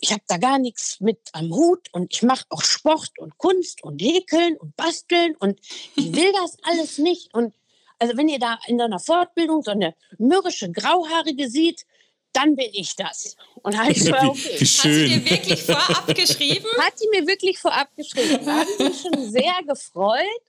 [0.00, 3.82] ich habe da gar nichts mit am Hut und ich mache auch Sport und Kunst
[3.82, 5.58] und Häkeln und Basteln und
[5.96, 7.32] ich will das alles nicht.
[7.32, 7.54] Und
[7.98, 11.86] also wenn ihr da in einer Fortbildung so eine mürrische Grauhaarige sieht,
[12.34, 13.36] dann bin ich das.
[13.62, 14.56] Und halt so, okay.
[14.58, 14.92] Wie schön.
[14.92, 16.66] Hat sie dir wirklich vorab geschrieben?
[16.78, 18.44] Hat sie mir wirklich vorab geschrieben.
[18.44, 20.42] Da habe ich mich schon sehr gefreut.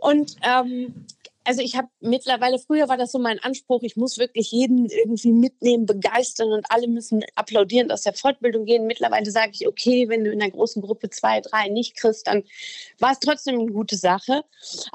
[0.00, 1.06] Und ähm,
[1.44, 5.32] also ich habe mittlerweile, früher war das so mein Anspruch, ich muss wirklich jeden irgendwie
[5.32, 8.86] mitnehmen, begeistern und alle müssen applaudierend aus der Fortbildung gehen.
[8.86, 12.44] Mittlerweile sage ich, okay, wenn du in einer großen Gruppe zwei, drei nicht kriegst, dann
[12.98, 14.44] war es trotzdem eine gute Sache.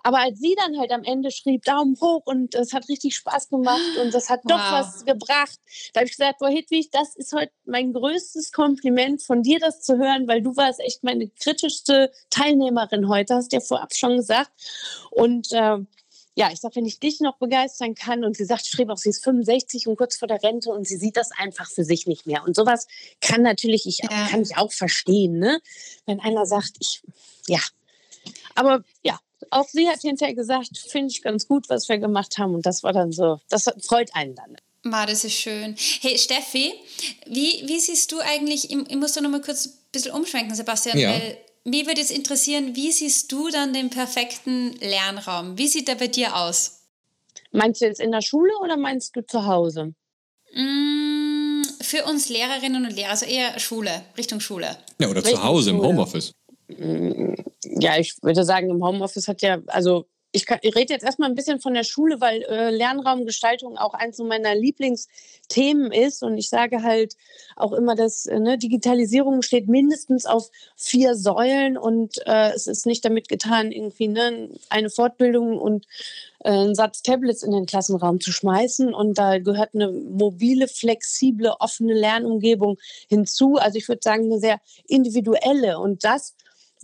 [0.03, 3.49] Aber als sie dann halt am Ende schrieb, Daumen hoch und es hat richtig Spaß
[3.49, 5.59] gemacht und das hat doch was gebracht,
[5.93, 9.81] da habe ich gesagt, boah Hedwig, das ist heute mein größtes Kompliment von dir, das
[9.81, 14.17] zu hören, weil du warst echt meine kritischste Teilnehmerin heute, hast du ja vorab schon
[14.17, 14.51] gesagt.
[15.11, 15.77] Und äh,
[16.35, 19.23] ja, ich sage, wenn ich dich noch begeistern kann und sie sagt, auch, sie ist
[19.23, 22.43] 65 und kurz vor der Rente und sie sieht das einfach für sich nicht mehr.
[22.43, 22.87] Und sowas
[23.21, 24.27] kann natürlich ich, ja.
[24.27, 25.61] kann ich auch verstehen, ne?
[26.05, 27.01] wenn einer sagt, ich,
[27.47, 27.61] ja.
[28.53, 29.17] Aber ja,
[29.49, 32.53] auch sie hat hinterher gesagt, finde ich ganz gut, was wir gemacht haben.
[32.53, 34.57] Und das war dann so, das freut einen dann.
[34.83, 35.75] Ma, das ist schön.
[36.01, 36.73] Hey, Steffi,
[37.27, 40.53] wie, wie siehst du eigentlich, ich, ich muss da noch mal kurz ein bisschen umschwenken,
[40.53, 41.09] Sebastian, ja.
[41.11, 45.57] weil mir würde es interessieren, wie siehst du dann den perfekten Lernraum?
[45.57, 46.83] Wie sieht der bei dir aus?
[47.51, 49.93] Meinst du jetzt in der Schule oder meinst du zu Hause?
[50.53, 54.77] Mm, für uns Lehrerinnen und Lehrer, also eher Schule, Richtung Schule.
[54.99, 56.33] Ja, oder Richtung zu Hause im Homeoffice.
[56.67, 57.33] Mm,
[57.79, 61.29] ja, ich würde sagen, im Homeoffice hat ja, also ich, kann, ich rede jetzt erstmal
[61.29, 66.23] ein bisschen von der Schule, weil äh, Lernraumgestaltung auch eins meiner Lieblingsthemen ist.
[66.23, 67.15] Und ich sage halt
[67.55, 72.85] auch immer, dass äh, ne, Digitalisierung steht mindestens auf vier Säulen und äh, es ist
[72.85, 75.85] nicht damit getan, irgendwie ne, eine Fortbildung und
[76.39, 78.93] äh, einen Satz Tablets in den Klassenraum zu schmeißen.
[78.93, 83.55] Und da gehört eine mobile, flexible, offene Lernumgebung hinzu.
[83.55, 85.79] Also ich würde sagen, eine sehr individuelle.
[85.79, 86.35] Und das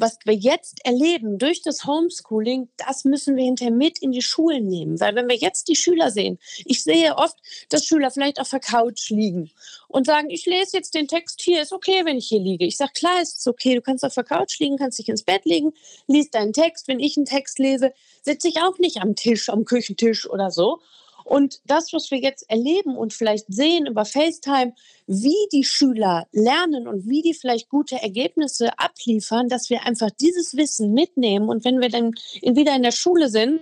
[0.02, 4.68] was wir jetzt erleben durch das Homeschooling, das müssen wir hinterher mit in die Schulen
[4.68, 5.00] nehmen.
[5.00, 7.38] Weil wenn wir jetzt die Schüler sehen, ich sehe oft,
[7.70, 9.52] dass Schüler vielleicht auf der Couch liegen
[9.88, 12.66] und sagen, ich lese jetzt den Text hier, ist okay, wenn ich hier liege.
[12.66, 15.24] Ich sage, klar, ist es okay, du kannst auf der Couch liegen, kannst dich ins
[15.24, 15.72] Bett legen,
[16.08, 16.88] liest deinen Text.
[16.88, 20.82] Wenn ich einen Text lese, sitze ich auch nicht am Tisch, am Küchentisch oder so,
[21.24, 24.74] und das, was wir jetzt erleben und vielleicht sehen über FaceTime,
[25.08, 30.56] wie die Schüler lernen und wie die vielleicht gute Ergebnisse abliefern, dass wir einfach dieses
[30.56, 31.50] Wissen mitnehmen.
[31.50, 33.62] Und wenn wir dann wieder in der Schule sind,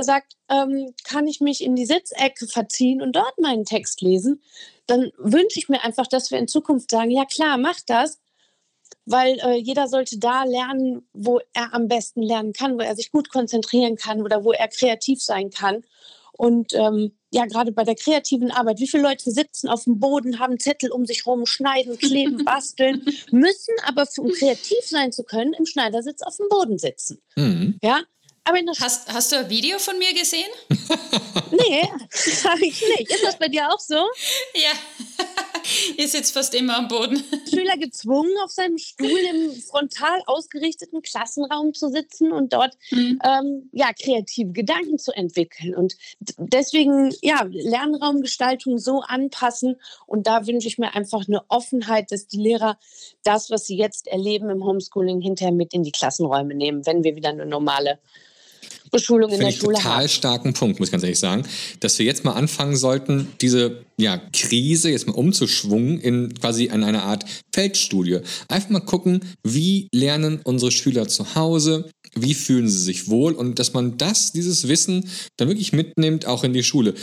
[0.00, 4.42] sagt, ähm, kann ich mich in die Sitzecke verziehen und dort meinen Text lesen,
[4.86, 8.21] dann wünsche ich mir einfach, dass wir in Zukunft sagen, ja klar, mach das,
[9.06, 13.10] weil äh, jeder sollte da lernen, wo er am besten lernen kann, wo er sich
[13.10, 15.82] gut konzentrieren kann oder wo er kreativ sein kann.
[16.32, 20.38] Und ähm, ja, gerade bei der kreativen Arbeit, wie viele Leute sitzen auf dem Boden,
[20.38, 25.52] haben Zettel um sich rum, schneiden, kleben, basteln, müssen aber, um kreativ sein zu können,
[25.52, 27.22] im Schneidersitz auf dem Boden sitzen.
[27.36, 27.78] Mhm.
[27.82, 28.02] Ja,
[28.44, 30.50] aber hast, hast du ein Video von mir gesehen?
[31.52, 31.82] nee,
[32.44, 33.10] habe ich nicht.
[33.10, 33.94] Ist das bei dir auch so?
[34.54, 34.72] Ja,
[35.96, 37.22] ihr sitzt fast immer am Boden.
[37.50, 43.20] Schüler gezwungen, auf seinem Stuhl im frontal ausgerichteten Klassenraum zu sitzen und dort mhm.
[43.24, 45.74] ähm, ja, kreative Gedanken zu entwickeln.
[45.74, 45.96] Und
[46.36, 49.76] deswegen, ja, Lernraumgestaltung so anpassen.
[50.06, 52.78] Und da wünsche ich mir einfach eine Offenheit, dass die Lehrer
[53.24, 57.16] das, was sie jetzt erleben im Homeschooling, hinterher mit in die Klassenräume nehmen, wenn wir
[57.16, 57.98] wieder eine normale
[58.92, 60.08] Beschulung in der ich Schule total haben.
[60.08, 61.44] starken Punkt, muss ich ganz ehrlich sagen,
[61.80, 66.84] dass wir jetzt mal anfangen sollten, diese ja, Krise jetzt mal umzuschwungen in quasi in
[66.84, 67.24] eine Art
[67.54, 68.20] Feldstudie.
[68.48, 73.58] Einfach mal gucken, wie lernen unsere Schüler zu Hause, wie fühlen sie sich wohl und
[73.58, 76.94] dass man das, dieses Wissen dann wirklich mitnimmt, auch in die Schule.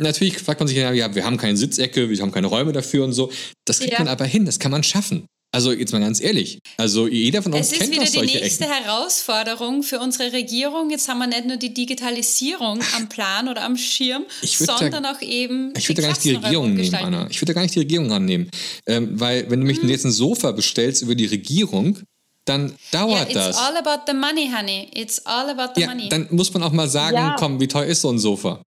[0.00, 3.04] Natürlich fragt man sich ja, ja, wir haben keine Sitzecke, wir haben keine Räume dafür
[3.04, 3.32] und so.
[3.64, 3.98] Das kriegt ja.
[4.00, 5.26] man aber hin, das kann man schaffen.
[5.50, 8.26] Also jetzt mal ganz ehrlich, also jeder von uns kennt doch solche Es ist wieder
[8.26, 8.74] die nächste Ecken.
[8.84, 10.90] Herausforderung für unsere Regierung.
[10.90, 15.22] Jetzt haben wir nicht nur die Digitalisierung am Plan oder am Schirm, sondern da, auch
[15.22, 17.28] eben Ich würde gar nicht die Regierung nehmen, Anna.
[17.30, 18.50] Ich würde gar nicht die Regierung annehmen.
[18.86, 19.88] Ähm, weil wenn du mich hm.
[19.88, 21.98] jetzt ein Sofa bestellst über die Regierung,
[22.44, 23.56] dann dauert yeah, it's das.
[23.56, 24.90] It's all about the money, honey.
[24.94, 26.10] It's all about the ja, money.
[26.10, 27.36] Dann muss man auch mal sagen, ja.
[27.38, 28.62] komm, wie teuer ist so ein Sofa?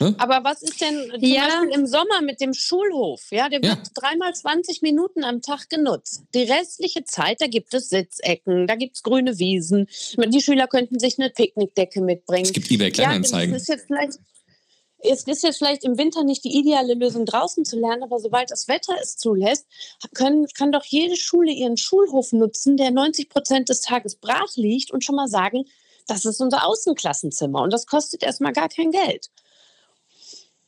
[0.00, 0.14] Ne?
[0.18, 1.46] Aber was ist denn zum ja.
[1.46, 3.30] Beispiel im Sommer mit dem Schulhof?
[3.30, 3.82] Ja, der wird ja.
[3.94, 6.24] dreimal 20 Minuten am Tag genutzt.
[6.34, 9.88] Die restliche Zeit, da gibt es Sitzecken, da gibt es grüne Wiesen.
[10.16, 12.44] Die Schüler könnten sich eine Picknickdecke mitbringen.
[12.44, 13.50] Es gibt eBay Kleinanzeigen.
[13.50, 14.18] Ja, es ist jetzt vielleicht
[15.06, 18.50] es ist jetzt vielleicht im Winter nicht die ideale Lösung, draußen zu lernen, aber sobald
[18.50, 19.66] das Wetter es zulässt,
[20.14, 24.90] können, kann doch jede Schule ihren Schulhof nutzen, der 90 Prozent des Tages brach liegt
[24.92, 25.66] und schon mal sagen,
[26.06, 29.30] das ist unser Außenklassenzimmer und das kostet erstmal gar kein Geld.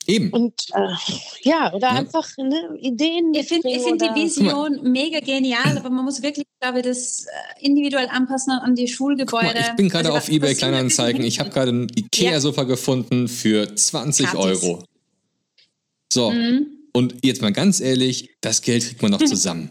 [0.07, 0.31] Eben.
[0.31, 0.79] Und äh,
[1.43, 1.95] ja, oder ja.
[1.95, 3.35] einfach ne, Ideen.
[3.35, 7.67] Ich finde find die Vision mega genial, aber man muss wirklich, glaube ich, das äh,
[7.67, 9.47] individuell anpassen an die Schulgebäude.
[9.47, 11.25] Mal, ich bin gerade also, auf eBay Kleinanzeigen.
[11.25, 12.69] Ich habe gerade ein Ikea-Sofa ja.
[12.69, 14.63] gefunden für 20 Gratis.
[14.63, 14.85] Euro.
[16.13, 16.31] So.
[16.31, 16.67] Mhm.
[16.93, 19.71] Und jetzt mal ganz ehrlich, das Geld kriegt man noch zusammen.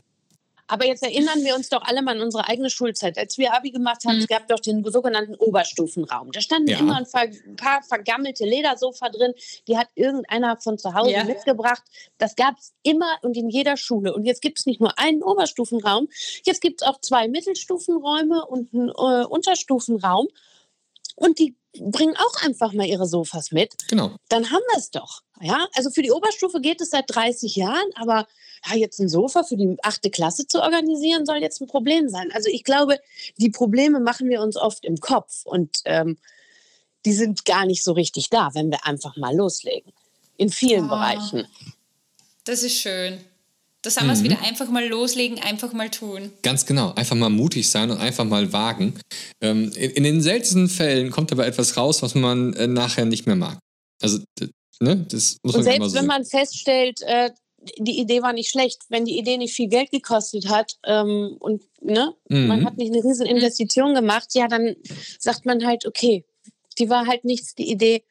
[0.68, 3.18] Aber jetzt erinnern wir uns doch alle mal an unsere eigene Schulzeit.
[3.18, 4.22] Als wir Abi gemacht haben, mhm.
[4.22, 6.32] es gab doch den sogenannten Oberstufenraum.
[6.32, 6.80] Da standen ja.
[6.80, 9.34] immer ein paar vergammelte Ledersofa drin.
[9.68, 11.24] Die hat irgendeiner von zu Hause ja.
[11.24, 11.84] mitgebracht.
[12.18, 14.14] Das gab es immer und in jeder Schule.
[14.14, 16.08] Und jetzt gibt es nicht nur einen Oberstufenraum,
[16.44, 20.28] jetzt gibt es auch zwei Mittelstufenräume und einen äh, Unterstufenraum.
[21.16, 23.74] Und die bringen auch einfach mal ihre Sofas mit.
[23.90, 24.12] Genau.
[24.30, 25.22] Dann haben wir es doch.
[25.42, 28.28] Ja, also für die Oberstufe geht es seit 30 Jahren, aber
[28.68, 32.32] ja, jetzt ein Sofa für die achte Klasse zu organisieren, soll jetzt ein Problem sein.
[32.34, 33.00] Also ich glaube,
[33.38, 36.18] die Probleme machen wir uns oft im Kopf und ähm,
[37.06, 39.92] die sind gar nicht so richtig da, wenn wir einfach mal loslegen.
[40.38, 41.48] In vielen oh, Bereichen.
[42.46, 43.20] Das ist schön.
[43.86, 44.10] Das haben mhm.
[44.10, 46.32] wir es wieder einfach mal loslegen, einfach mal tun.
[46.42, 46.94] Ganz genau.
[46.96, 48.96] Einfach mal mutig sein und einfach mal wagen.
[49.42, 53.28] Ähm, in, in, den seltensten Fällen kommt aber etwas raus, was man äh, nachher nicht
[53.28, 53.60] mehr mag.
[54.02, 54.20] Also,
[54.80, 57.30] ne, das muss man und selbst so wenn man feststellt, äh,
[57.78, 61.64] die Idee war nicht schlecht, wenn die Idee nicht viel Geld gekostet hat ähm, und
[61.82, 62.48] ne, mhm.
[62.48, 64.76] man hat nicht eine riesen Investition gemacht, ja, dann
[65.20, 66.26] sagt man halt, okay,
[66.78, 68.04] die war halt nichts, die Idee.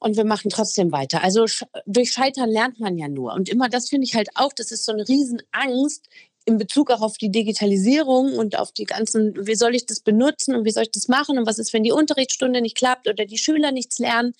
[0.00, 1.22] Und wir machen trotzdem weiter.
[1.22, 1.46] Also
[1.86, 3.34] durch Scheitern lernt man ja nur.
[3.34, 6.08] Und immer das finde ich halt auch, das ist so eine Riesenangst
[6.48, 10.54] in Bezug auch auf die Digitalisierung und auf die ganzen, wie soll ich das benutzen
[10.54, 13.26] und wie soll ich das machen und was ist, wenn die Unterrichtsstunde nicht klappt oder
[13.26, 14.32] die Schüler nichts lernen.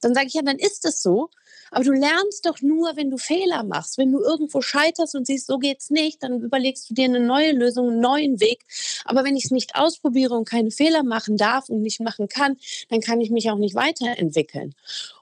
[0.00, 1.28] Dann sage ich ja, dann ist es so.
[1.70, 3.98] Aber du lernst doch nur, wenn du Fehler machst.
[3.98, 7.52] Wenn du irgendwo scheiterst und siehst, so geht's nicht, dann überlegst du dir eine neue
[7.52, 8.64] Lösung, einen neuen Weg.
[9.04, 12.56] Aber wenn ich es nicht ausprobiere und keine Fehler machen darf und nicht machen kann,
[12.88, 14.74] dann kann ich mich auch nicht weiterentwickeln.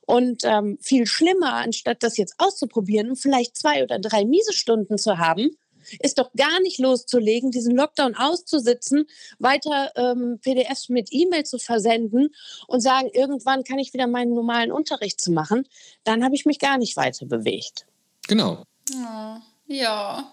[0.06, 4.98] Und ähm, viel schlimmer, anstatt das jetzt auszuprobieren und vielleicht zwei oder drei miese Stunden
[4.98, 5.56] zu haben,
[6.00, 9.06] ist doch gar nicht loszulegen, diesen Lockdown auszusitzen,
[9.38, 12.34] weiter ähm, PDFs mit E-Mail zu versenden
[12.66, 15.66] und sagen, irgendwann kann ich wieder meinen normalen Unterricht zu machen.
[16.04, 17.86] Dann habe ich mich gar nicht weiter bewegt.
[18.26, 18.64] Genau.
[18.92, 20.30] Oh, ja.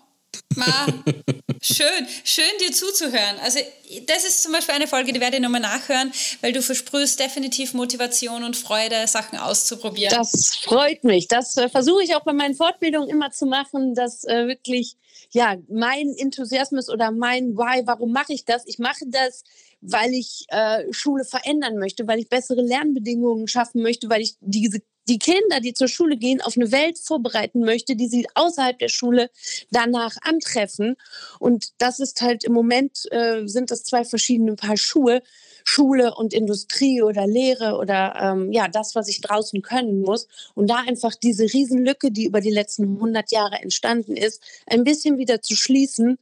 [0.56, 0.88] Ma,
[1.62, 3.40] schön, schön dir zuzuhören.
[3.42, 3.60] Also
[4.06, 6.12] das ist zum Beispiel eine Folge, die werde ich nochmal nachhören,
[6.42, 10.14] weil du versprühst definitiv Motivation und Freude, Sachen auszuprobieren.
[10.16, 11.28] Das freut mich.
[11.28, 14.98] Das äh, versuche ich auch bei meinen Fortbildungen immer zu machen, dass äh, wirklich
[15.34, 18.64] ja mein Enthusiasmus oder mein Why, warum mache ich das?
[18.68, 19.44] Ich mache das,
[19.82, 24.82] weil ich äh, Schule verändern möchte, weil ich bessere Lernbedingungen schaffen möchte, weil ich diese
[25.08, 28.90] die Kinder, die zur Schule gehen, auf eine Welt vorbereiten möchte, die sie außerhalb der
[28.90, 29.30] Schule
[29.72, 30.96] danach antreffen.
[31.40, 35.22] Und das ist halt im Moment, äh, sind das zwei verschiedene Paar Schuhe.
[35.64, 40.28] Schule und Industrie oder Lehre oder ähm, ja, das, was ich draußen können muss.
[40.56, 45.18] Und da einfach diese Riesenlücke, die über die letzten 100 Jahre entstanden ist, ein bisschen
[45.18, 46.18] wieder zu schließen.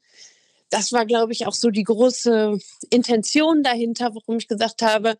[0.69, 5.17] Das war, glaube ich, auch so die große Intention dahinter, warum ich gesagt habe,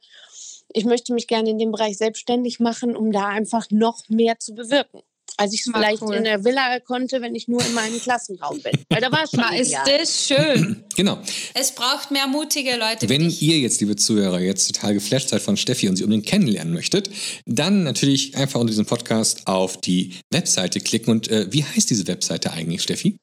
[0.74, 4.54] ich möchte mich gerne in dem Bereich selbstständig machen, um da einfach noch mehr zu
[4.54, 5.02] bewirken
[5.40, 6.16] als ich es vielleicht cool.
[6.16, 8.74] in der Villa konnte, wenn ich nur in meinem Klassenraum bin.
[8.90, 10.84] Weil da war es schon Na, ist das schön.
[10.96, 11.18] Genau.
[11.54, 13.08] Es braucht mehr mutige Leute.
[13.08, 16.74] Wenn ihr jetzt, liebe Zuhörer, jetzt total geflasht seid von Steffi und sie unbedingt kennenlernen
[16.74, 17.10] möchtet,
[17.46, 21.12] dann natürlich einfach unter diesem Podcast auf die Webseite klicken.
[21.12, 23.18] Und äh, wie heißt diese Webseite eigentlich, Steffi?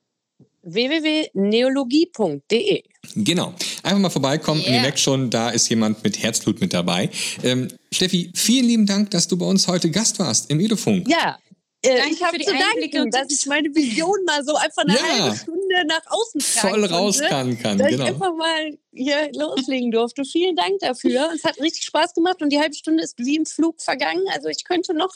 [0.66, 2.82] www.neologie.de.
[3.14, 3.54] Genau.
[3.82, 4.68] Einfach mal vorbeikommen yeah.
[4.68, 7.08] und ihr merkt schon, da ist jemand mit Herzblut mit dabei.
[7.42, 11.08] Ähm, Steffi, vielen lieben Dank, dass du bei uns heute Gast warst im Edofunk.
[11.08, 11.38] Ja,
[11.86, 15.02] äh, ich habe zu danken, dass ich meine Vision mal so einfach eine ja.
[15.02, 18.04] halbe Stunde nach außen tragen Voll raus kann, kann dass genau.
[18.04, 20.24] ich einfach mal hier loslegen durfte.
[20.24, 21.30] Vielen Dank dafür.
[21.34, 24.24] Es hat richtig Spaß gemacht und die halbe Stunde ist wie im Flug vergangen.
[24.32, 25.14] Also ich könnte noch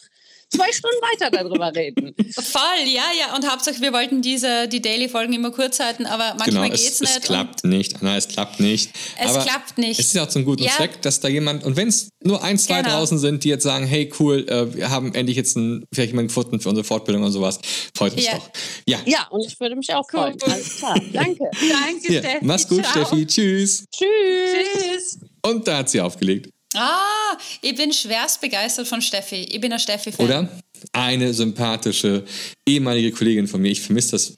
[0.50, 2.14] zwei Stunden weiter darüber reden.
[2.34, 3.34] Voll, ja, ja.
[3.36, 7.00] Und Hauptsache, wir wollten diese, die Daily-Folgen immer kurz halten, aber manchmal genau, geht es
[7.00, 7.16] nicht.
[7.16, 8.02] Es klappt nicht.
[8.02, 8.90] Nein, es klappt nicht.
[9.18, 10.00] Es aber klappt nicht.
[10.00, 10.72] Es ist ja auch zum guten ja.
[10.72, 12.96] Zweck, dass da jemand, und wenn es nur ein, zwei genau.
[12.96, 16.28] draußen sind, die jetzt sagen, hey, cool, äh, wir haben endlich jetzt einen, vielleicht jemanden
[16.28, 17.58] gefunden für unsere Fortbildung und sowas,
[17.96, 18.34] freut uns ja.
[18.34, 18.50] doch.
[18.86, 18.98] Ja.
[19.06, 20.20] ja, und ich würde mich auch cool.
[20.20, 20.42] freuen.
[20.42, 21.00] Alles klar.
[21.12, 21.44] Danke.
[21.50, 22.20] Danke, ja.
[22.20, 22.44] Steffi.
[22.44, 23.06] Mach's gut, Ciao.
[23.06, 23.26] Steffi.
[23.26, 23.84] Tschüss.
[23.94, 24.08] Tschüss.
[24.52, 25.18] Tschüss.
[25.42, 26.50] Und da hat sie aufgelegt.
[26.74, 29.42] Ah, ich bin schwerst begeistert von Steffi.
[29.50, 30.24] Ich bin ein Steffi-Fan.
[30.24, 30.48] Oder?
[30.92, 32.24] Eine sympathische
[32.66, 33.70] ehemalige Kollegin von mir.
[33.70, 34.36] Ich vermisse das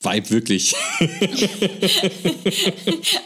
[0.00, 0.76] Vibe wirklich.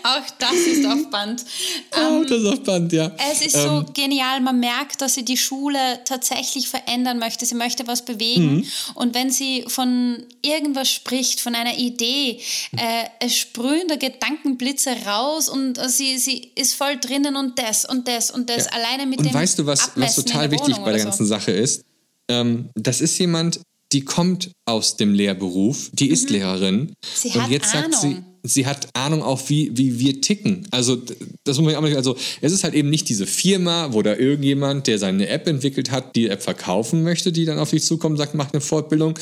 [0.05, 1.45] Auch das ist auf Band.
[1.91, 3.15] Auch ähm, das ist auf Band, ja.
[3.31, 4.41] Es ist ähm, so genial.
[4.41, 7.45] Man merkt, dass sie die Schule tatsächlich verändern möchte.
[7.45, 8.55] Sie möchte was bewegen.
[8.55, 8.67] Mhm.
[8.95, 12.41] Und wenn sie von irgendwas spricht, von einer Idee,
[12.73, 18.09] äh, es sprühen da Gedankenblitze raus und sie, sie ist voll drinnen und das und
[18.09, 18.65] das und das.
[18.65, 18.73] Ja.
[18.73, 21.35] Alleine mit und dem Und weißt du, was, was total wichtig bei der ganzen so.
[21.35, 21.85] Sache ist?
[22.29, 23.61] Ähm, das ist jemand,
[23.93, 26.37] die kommt aus dem Lehrberuf, die ist mhm.
[26.37, 26.95] Lehrerin.
[27.05, 27.93] Sie und jetzt Ahnung.
[27.93, 30.67] sagt sie, sie hat Ahnung auch, wie, wie wir ticken.
[30.71, 30.97] Also,
[31.45, 34.17] das muss man auch nicht, also, es ist halt eben nicht diese Firma, wo da
[34.17, 38.13] irgendjemand, der seine App entwickelt hat, die App verkaufen möchte, die dann auf dich zukommt
[38.13, 39.19] und sagt, mach eine Fortbildung.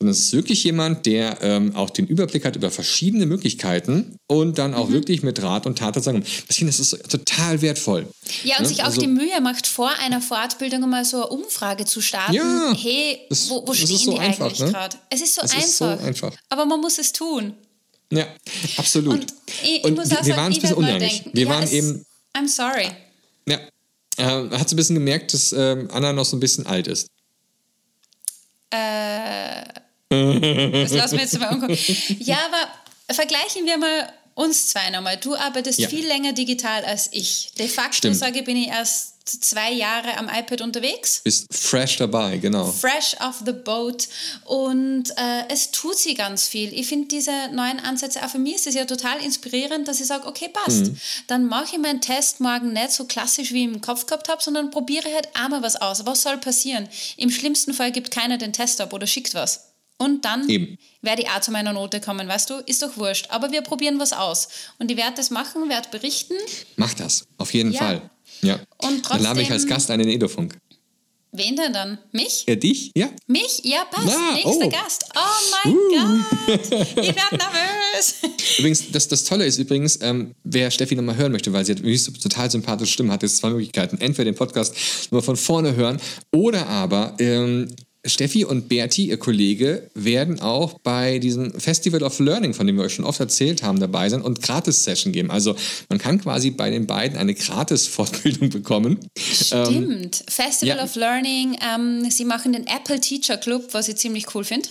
[0.00, 4.58] Sondern es ist wirklich jemand, der ähm, auch den Überblick hat über verschiedene Möglichkeiten und
[4.58, 4.94] dann auch mhm.
[4.94, 6.24] wirklich mit Rat und Tat sagen.
[6.48, 8.06] Das finde ich, das ist total wertvoll.
[8.44, 8.68] Ja, und ne?
[8.68, 12.34] sich auch also, die Mühe macht, vor einer Fortbildung mal so eine Umfrage zu starten.
[12.34, 14.72] Ja, hey, wo, wo stehen so die einfach, eigentlich ne?
[14.72, 14.96] gerade?
[15.10, 15.64] Es ist so es einfach.
[15.64, 16.32] Ist so einfach.
[16.48, 17.54] Aber man muss es tun.
[18.12, 18.26] Ja,
[18.76, 19.14] absolut.
[19.14, 21.24] Und ich, und ich wir waren ein bisschen uneinig.
[21.32, 22.04] Wir ja, waren eben.
[22.36, 22.90] I'm sorry.
[23.48, 23.58] Ja.
[24.18, 27.06] Äh, hat so ein bisschen gemerkt, dass ähm, Anna noch so ein bisschen alt ist.
[28.70, 29.64] Äh.
[30.10, 31.78] das lassen wir jetzt mal umgucken.
[32.20, 35.16] Ja, aber vergleichen wir mal uns zwei nochmal.
[35.16, 35.88] Du arbeitest ja.
[35.88, 37.52] viel länger digital als ich.
[37.58, 41.20] De facto, sage ich, bin ich erst zwei Jahre am iPad unterwegs.
[41.24, 42.70] Bist fresh dabei, genau.
[42.70, 44.08] Fresh off the boat.
[44.44, 46.72] Und äh, es tut sie ganz viel.
[46.72, 50.06] Ich finde diese neuen Ansätze, auch für mich ist es ja total inspirierend, dass ich
[50.06, 50.86] sage, okay, passt.
[50.86, 50.96] Mhm.
[51.26, 54.42] Dann mache ich meinen Test morgen nicht so klassisch, wie ich im Kopf gehabt habe,
[54.42, 56.04] sondern probiere halt einmal was aus.
[56.06, 56.88] Was soll passieren?
[57.16, 59.72] Im schlimmsten Fall gibt keiner den Test ab oder schickt was.
[59.98, 60.78] Und dann Eben.
[61.00, 62.54] werde ich auch zu meiner Note kommen, weißt du?
[62.66, 63.26] Ist doch wurscht.
[63.30, 64.48] Aber wir probieren was aus.
[64.78, 66.34] Und ich werde das machen, werde berichten.
[66.74, 67.78] Mach das, auf jeden ja.
[67.78, 68.10] Fall.
[68.44, 68.60] Ja.
[68.78, 70.56] Und trotzdem, dann lade ich als Gast einen Edofunk.
[71.34, 71.96] Wen denn dann?
[72.12, 72.44] Mich?
[72.46, 72.90] Ja, dich?
[72.94, 73.08] Ja.
[73.26, 73.62] Mich?
[73.64, 74.06] Ja, passt.
[74.06, 74.68] Na, Nächster oh.
[74.68, 75.04] Gast.
[75.14, 76.22] Oh mein uh.
[76.46, 76.60] Gott.
[77.02, 78.16] Ich werde nervös.
[78.58, 81.80] Übrigens, das, das Tolle ist übrigens, ähm, wer Steffi nochmal hören möchte, weil sie hat
[81.82, 83.96] so total sympathische Stimme, hat jetzt zwei Möglichkeiten.
[83.98, 84.74] Entweder den Podcast
[85.10, 85.98] nur von vorne hören
[86.34, 92.52] oder aber ähm, Steffi und Berti, ihr Kollege, werden auch bei diesem Festival of Learning,
[92.52, 95.30] von dem wir euch schon oft erzählt haben, dabei sein und Gratis-Session geben.
[95.30, 95.54] Also
[95.88, 98.98] man kann quasi bei den beiden eine Gratis-Fortbildung bekommen.
[99.16, 99.70] Stimmt.
[99.70, 100.84] Ähm, Festival ja.
[100.84, 104.68] of Learning, ähm, sie machen den Apple Teacher Club, was ich ziemlich cool finde.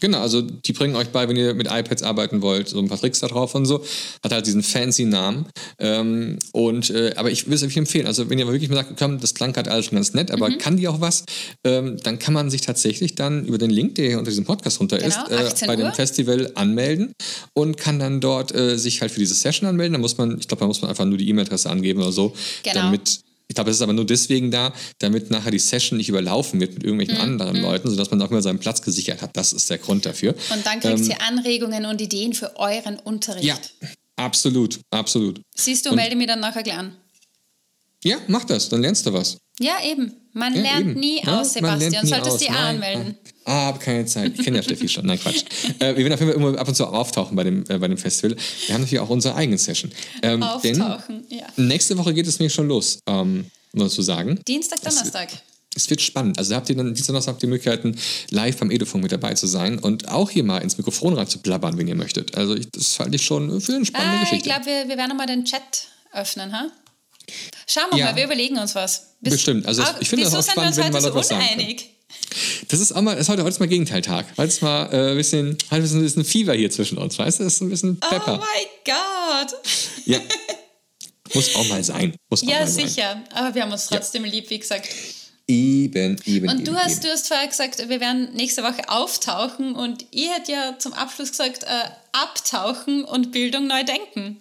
[0.00, 2.98] Genau, also die bringen euch bei, wenn ihr mit iPads arbeiten wollt, so ein paar
[2.98, 3.84] Tricks da drauf und so.
[4.22, 5.46] Hat halt diesen fancy Namen.
[5.78, 8.96] Ähm, und, äh, aber ich würde es euch empfehlen, also wenn ihr wirklich mal sagt,
[8.98, 10.58] komm, das klang halt alles schon ganz nett, aber mhm.
[10.58, 11.24] kann die auch was,
[11.64, 14.80] ähm, dann kann man sich tatsächlich dann über den Link, der hier unter diesem Podcast
[14.80, 17.12] runter genau, ist, äh, bei dem Festival anmelden
[17.54, 19.94] und kann dann dort äh, sich halt für diese Session anmelden.
[19.94, 22.34] Da muss man, ich glaube, da muss man einfach nur die E-Mail-Adresse angeben oder so,
[22.62, 22.82] genau.
[22.82, 26.60] damit ich glaube, es ist aber nur deswegen da, damit nachher die Session nicht überlaufen
[26.60, 27.22] wird mit irgendwelchen mhm.
[27.22, 27.62] anderen mhm.
[27.62, 29.36] Leuten, sodass man auch immer seinen Platz gesichert hat.
[29.36, 30.34] Das ist der Grund dafür.
[30.52, 33.44] Und dann kriegt ähm, ihr Anregungen und Ideen für euren Unterricht.
[33.44, 33.56] Ja,
[34.18, 35.40] Absolut, absolut.
[35.54, 36.96] Siehst du, Und- melde mich dann nachher gleich an.
[38.02, 39.38] Ja, mach das, dann lernst du was.
[39.60, 40.12] Ja, eben.
[40.38, 41.00] Man Ja, lernt eben.
[41.00, 41.90] nie Ja, aus, Sebastian.
[42.04, 42.38] nie Solltest aus.
[42.38, 43.18] dich auch Nein, anmelden.
[43.44, 44.32] Ah, hab keine Zeit.
[44.38, 45.06] Ich kenne ja Steffi schon.
[45.06, 45.42] Nein, Quatsch.
[45.80, 47.88] Äh, wir werden auf jeden Fall immer ab und zu auftauchen bei dem, äh, bei
[47.88, 48.36] dem Festival.
[48.66, 49.90] Wir haben natürlich auch unsere eigene Session.
[50.22, 51.46] Ähm, Auftauchen, ja.
[51.56, 54.38] Nächste Woche geht es nämlich schon los, ähm, nur zu sagen.
[54.46, 55.28] Dienstag, Donnerstag.
[55.74, 56.38] Es wird spannend.
[56.38, 57.96] Also habt ihr dann Dienstag Donnerstag die Möglichkeiten,
[58.30, 61.38] live beim Edofunk mit dabei zu sein und auch hier mal ins Mikrofon rein zu
[61.38, 62.36] plappern, wenn ihr möchtet.
[62.36, 64.48] Also ich, das halte ich schon für eine spannende Ah, ich Geschichte.
[64.50, 66.66] glaube, wir, wir werden nochmal den Chat öffnen, ha?
[67.66, 68.04] Schauen wir Ja.
[68.06, 69.14] mal, wir überlegen uns was.
[69.20, 69.66] Bis- Bestimmt.
[69.66, 71.60] Also ich- auch, ich finde das auch sind spannend, wir wenn was so sagen können.
[71.60, 71.90] uneinig?
[72.68, 74.26] Das ist auch mal, ist heute, heute ist mal Gegenteiltag.
[74.36, 77.40] Heute ist mal äh, ein bisschen, heute ist ein bisschen, Fieber hier zwischen uns, weißt
[77.40, 77.44] du?
[77.44, 78.38] Das ist ein bisschen Oh Pepper.
[78.38, 79.54] mein Gott!
[80.06, 80.18] ja.
[81.34, 82.14] Muss auch mal sein.
[82.30, 82.88] Muss auch Ja, mal sein.
[82.88, 83.22] sicher.
[83.34, 84.88] Aber wir haben uns trotzdem lieb, wie gesagt.
[85.46, 86.48] Eben, eben.
[86.48, 87.02] Und eben, du hast, eben.
[87.02, 91.30] du hast vorher gesagt, wir werden nächste Woche auftauchen und ich hätte ja zum Abschluss
[91.30, 91.66] gesagt, äh,
[92.12, 94.40] abtauchen und Bildung neu denken.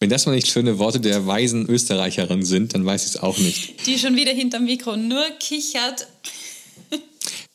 [0.00, 3.38] Wenn das mal nicht schöne Worte der weisen Österreicherin sind, dann weiß ich es auch
[3.38, 3.86] nicht.
[3.86, 6.06] Die schon wieder hinterm Mikro nur kichert.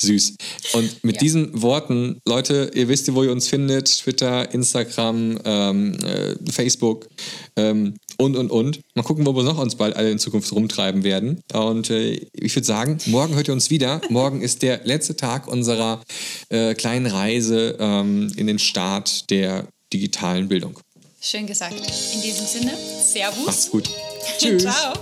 [0.02, 0.36] Süß.
[0.74, 1.20] Und mit Ja.
[1.22, 7.08] diesen Worten, Leute, ihr wisst, wo ihr uns findet: Twitter, Instagram, ähm, äh, Facebook
[7.56, 8.82] ähm, und, und, und.
[8.94, 11.40] Mal gucken, wo wir noch uns bald alle in Zukunft rumtreiben werden.
[11.54, 14.02] Und äh, ich würde sagen, morgen hört ihr uns wieder.
[14.10, 16.04] Morgen ist der letzte Tag unserer
[16.50, 20.78] äh, kleinen Reise ähm, in den Start der digitalen Bildung.
[21.26, 21.74] Schön gesagt.
[21.74, 23.46] In diesem Sinne, Servus.
[23.48, 23.90] Macht's gut.
[24.38, 24.62] Tschüss.
[24.62, 24.94] Ciao.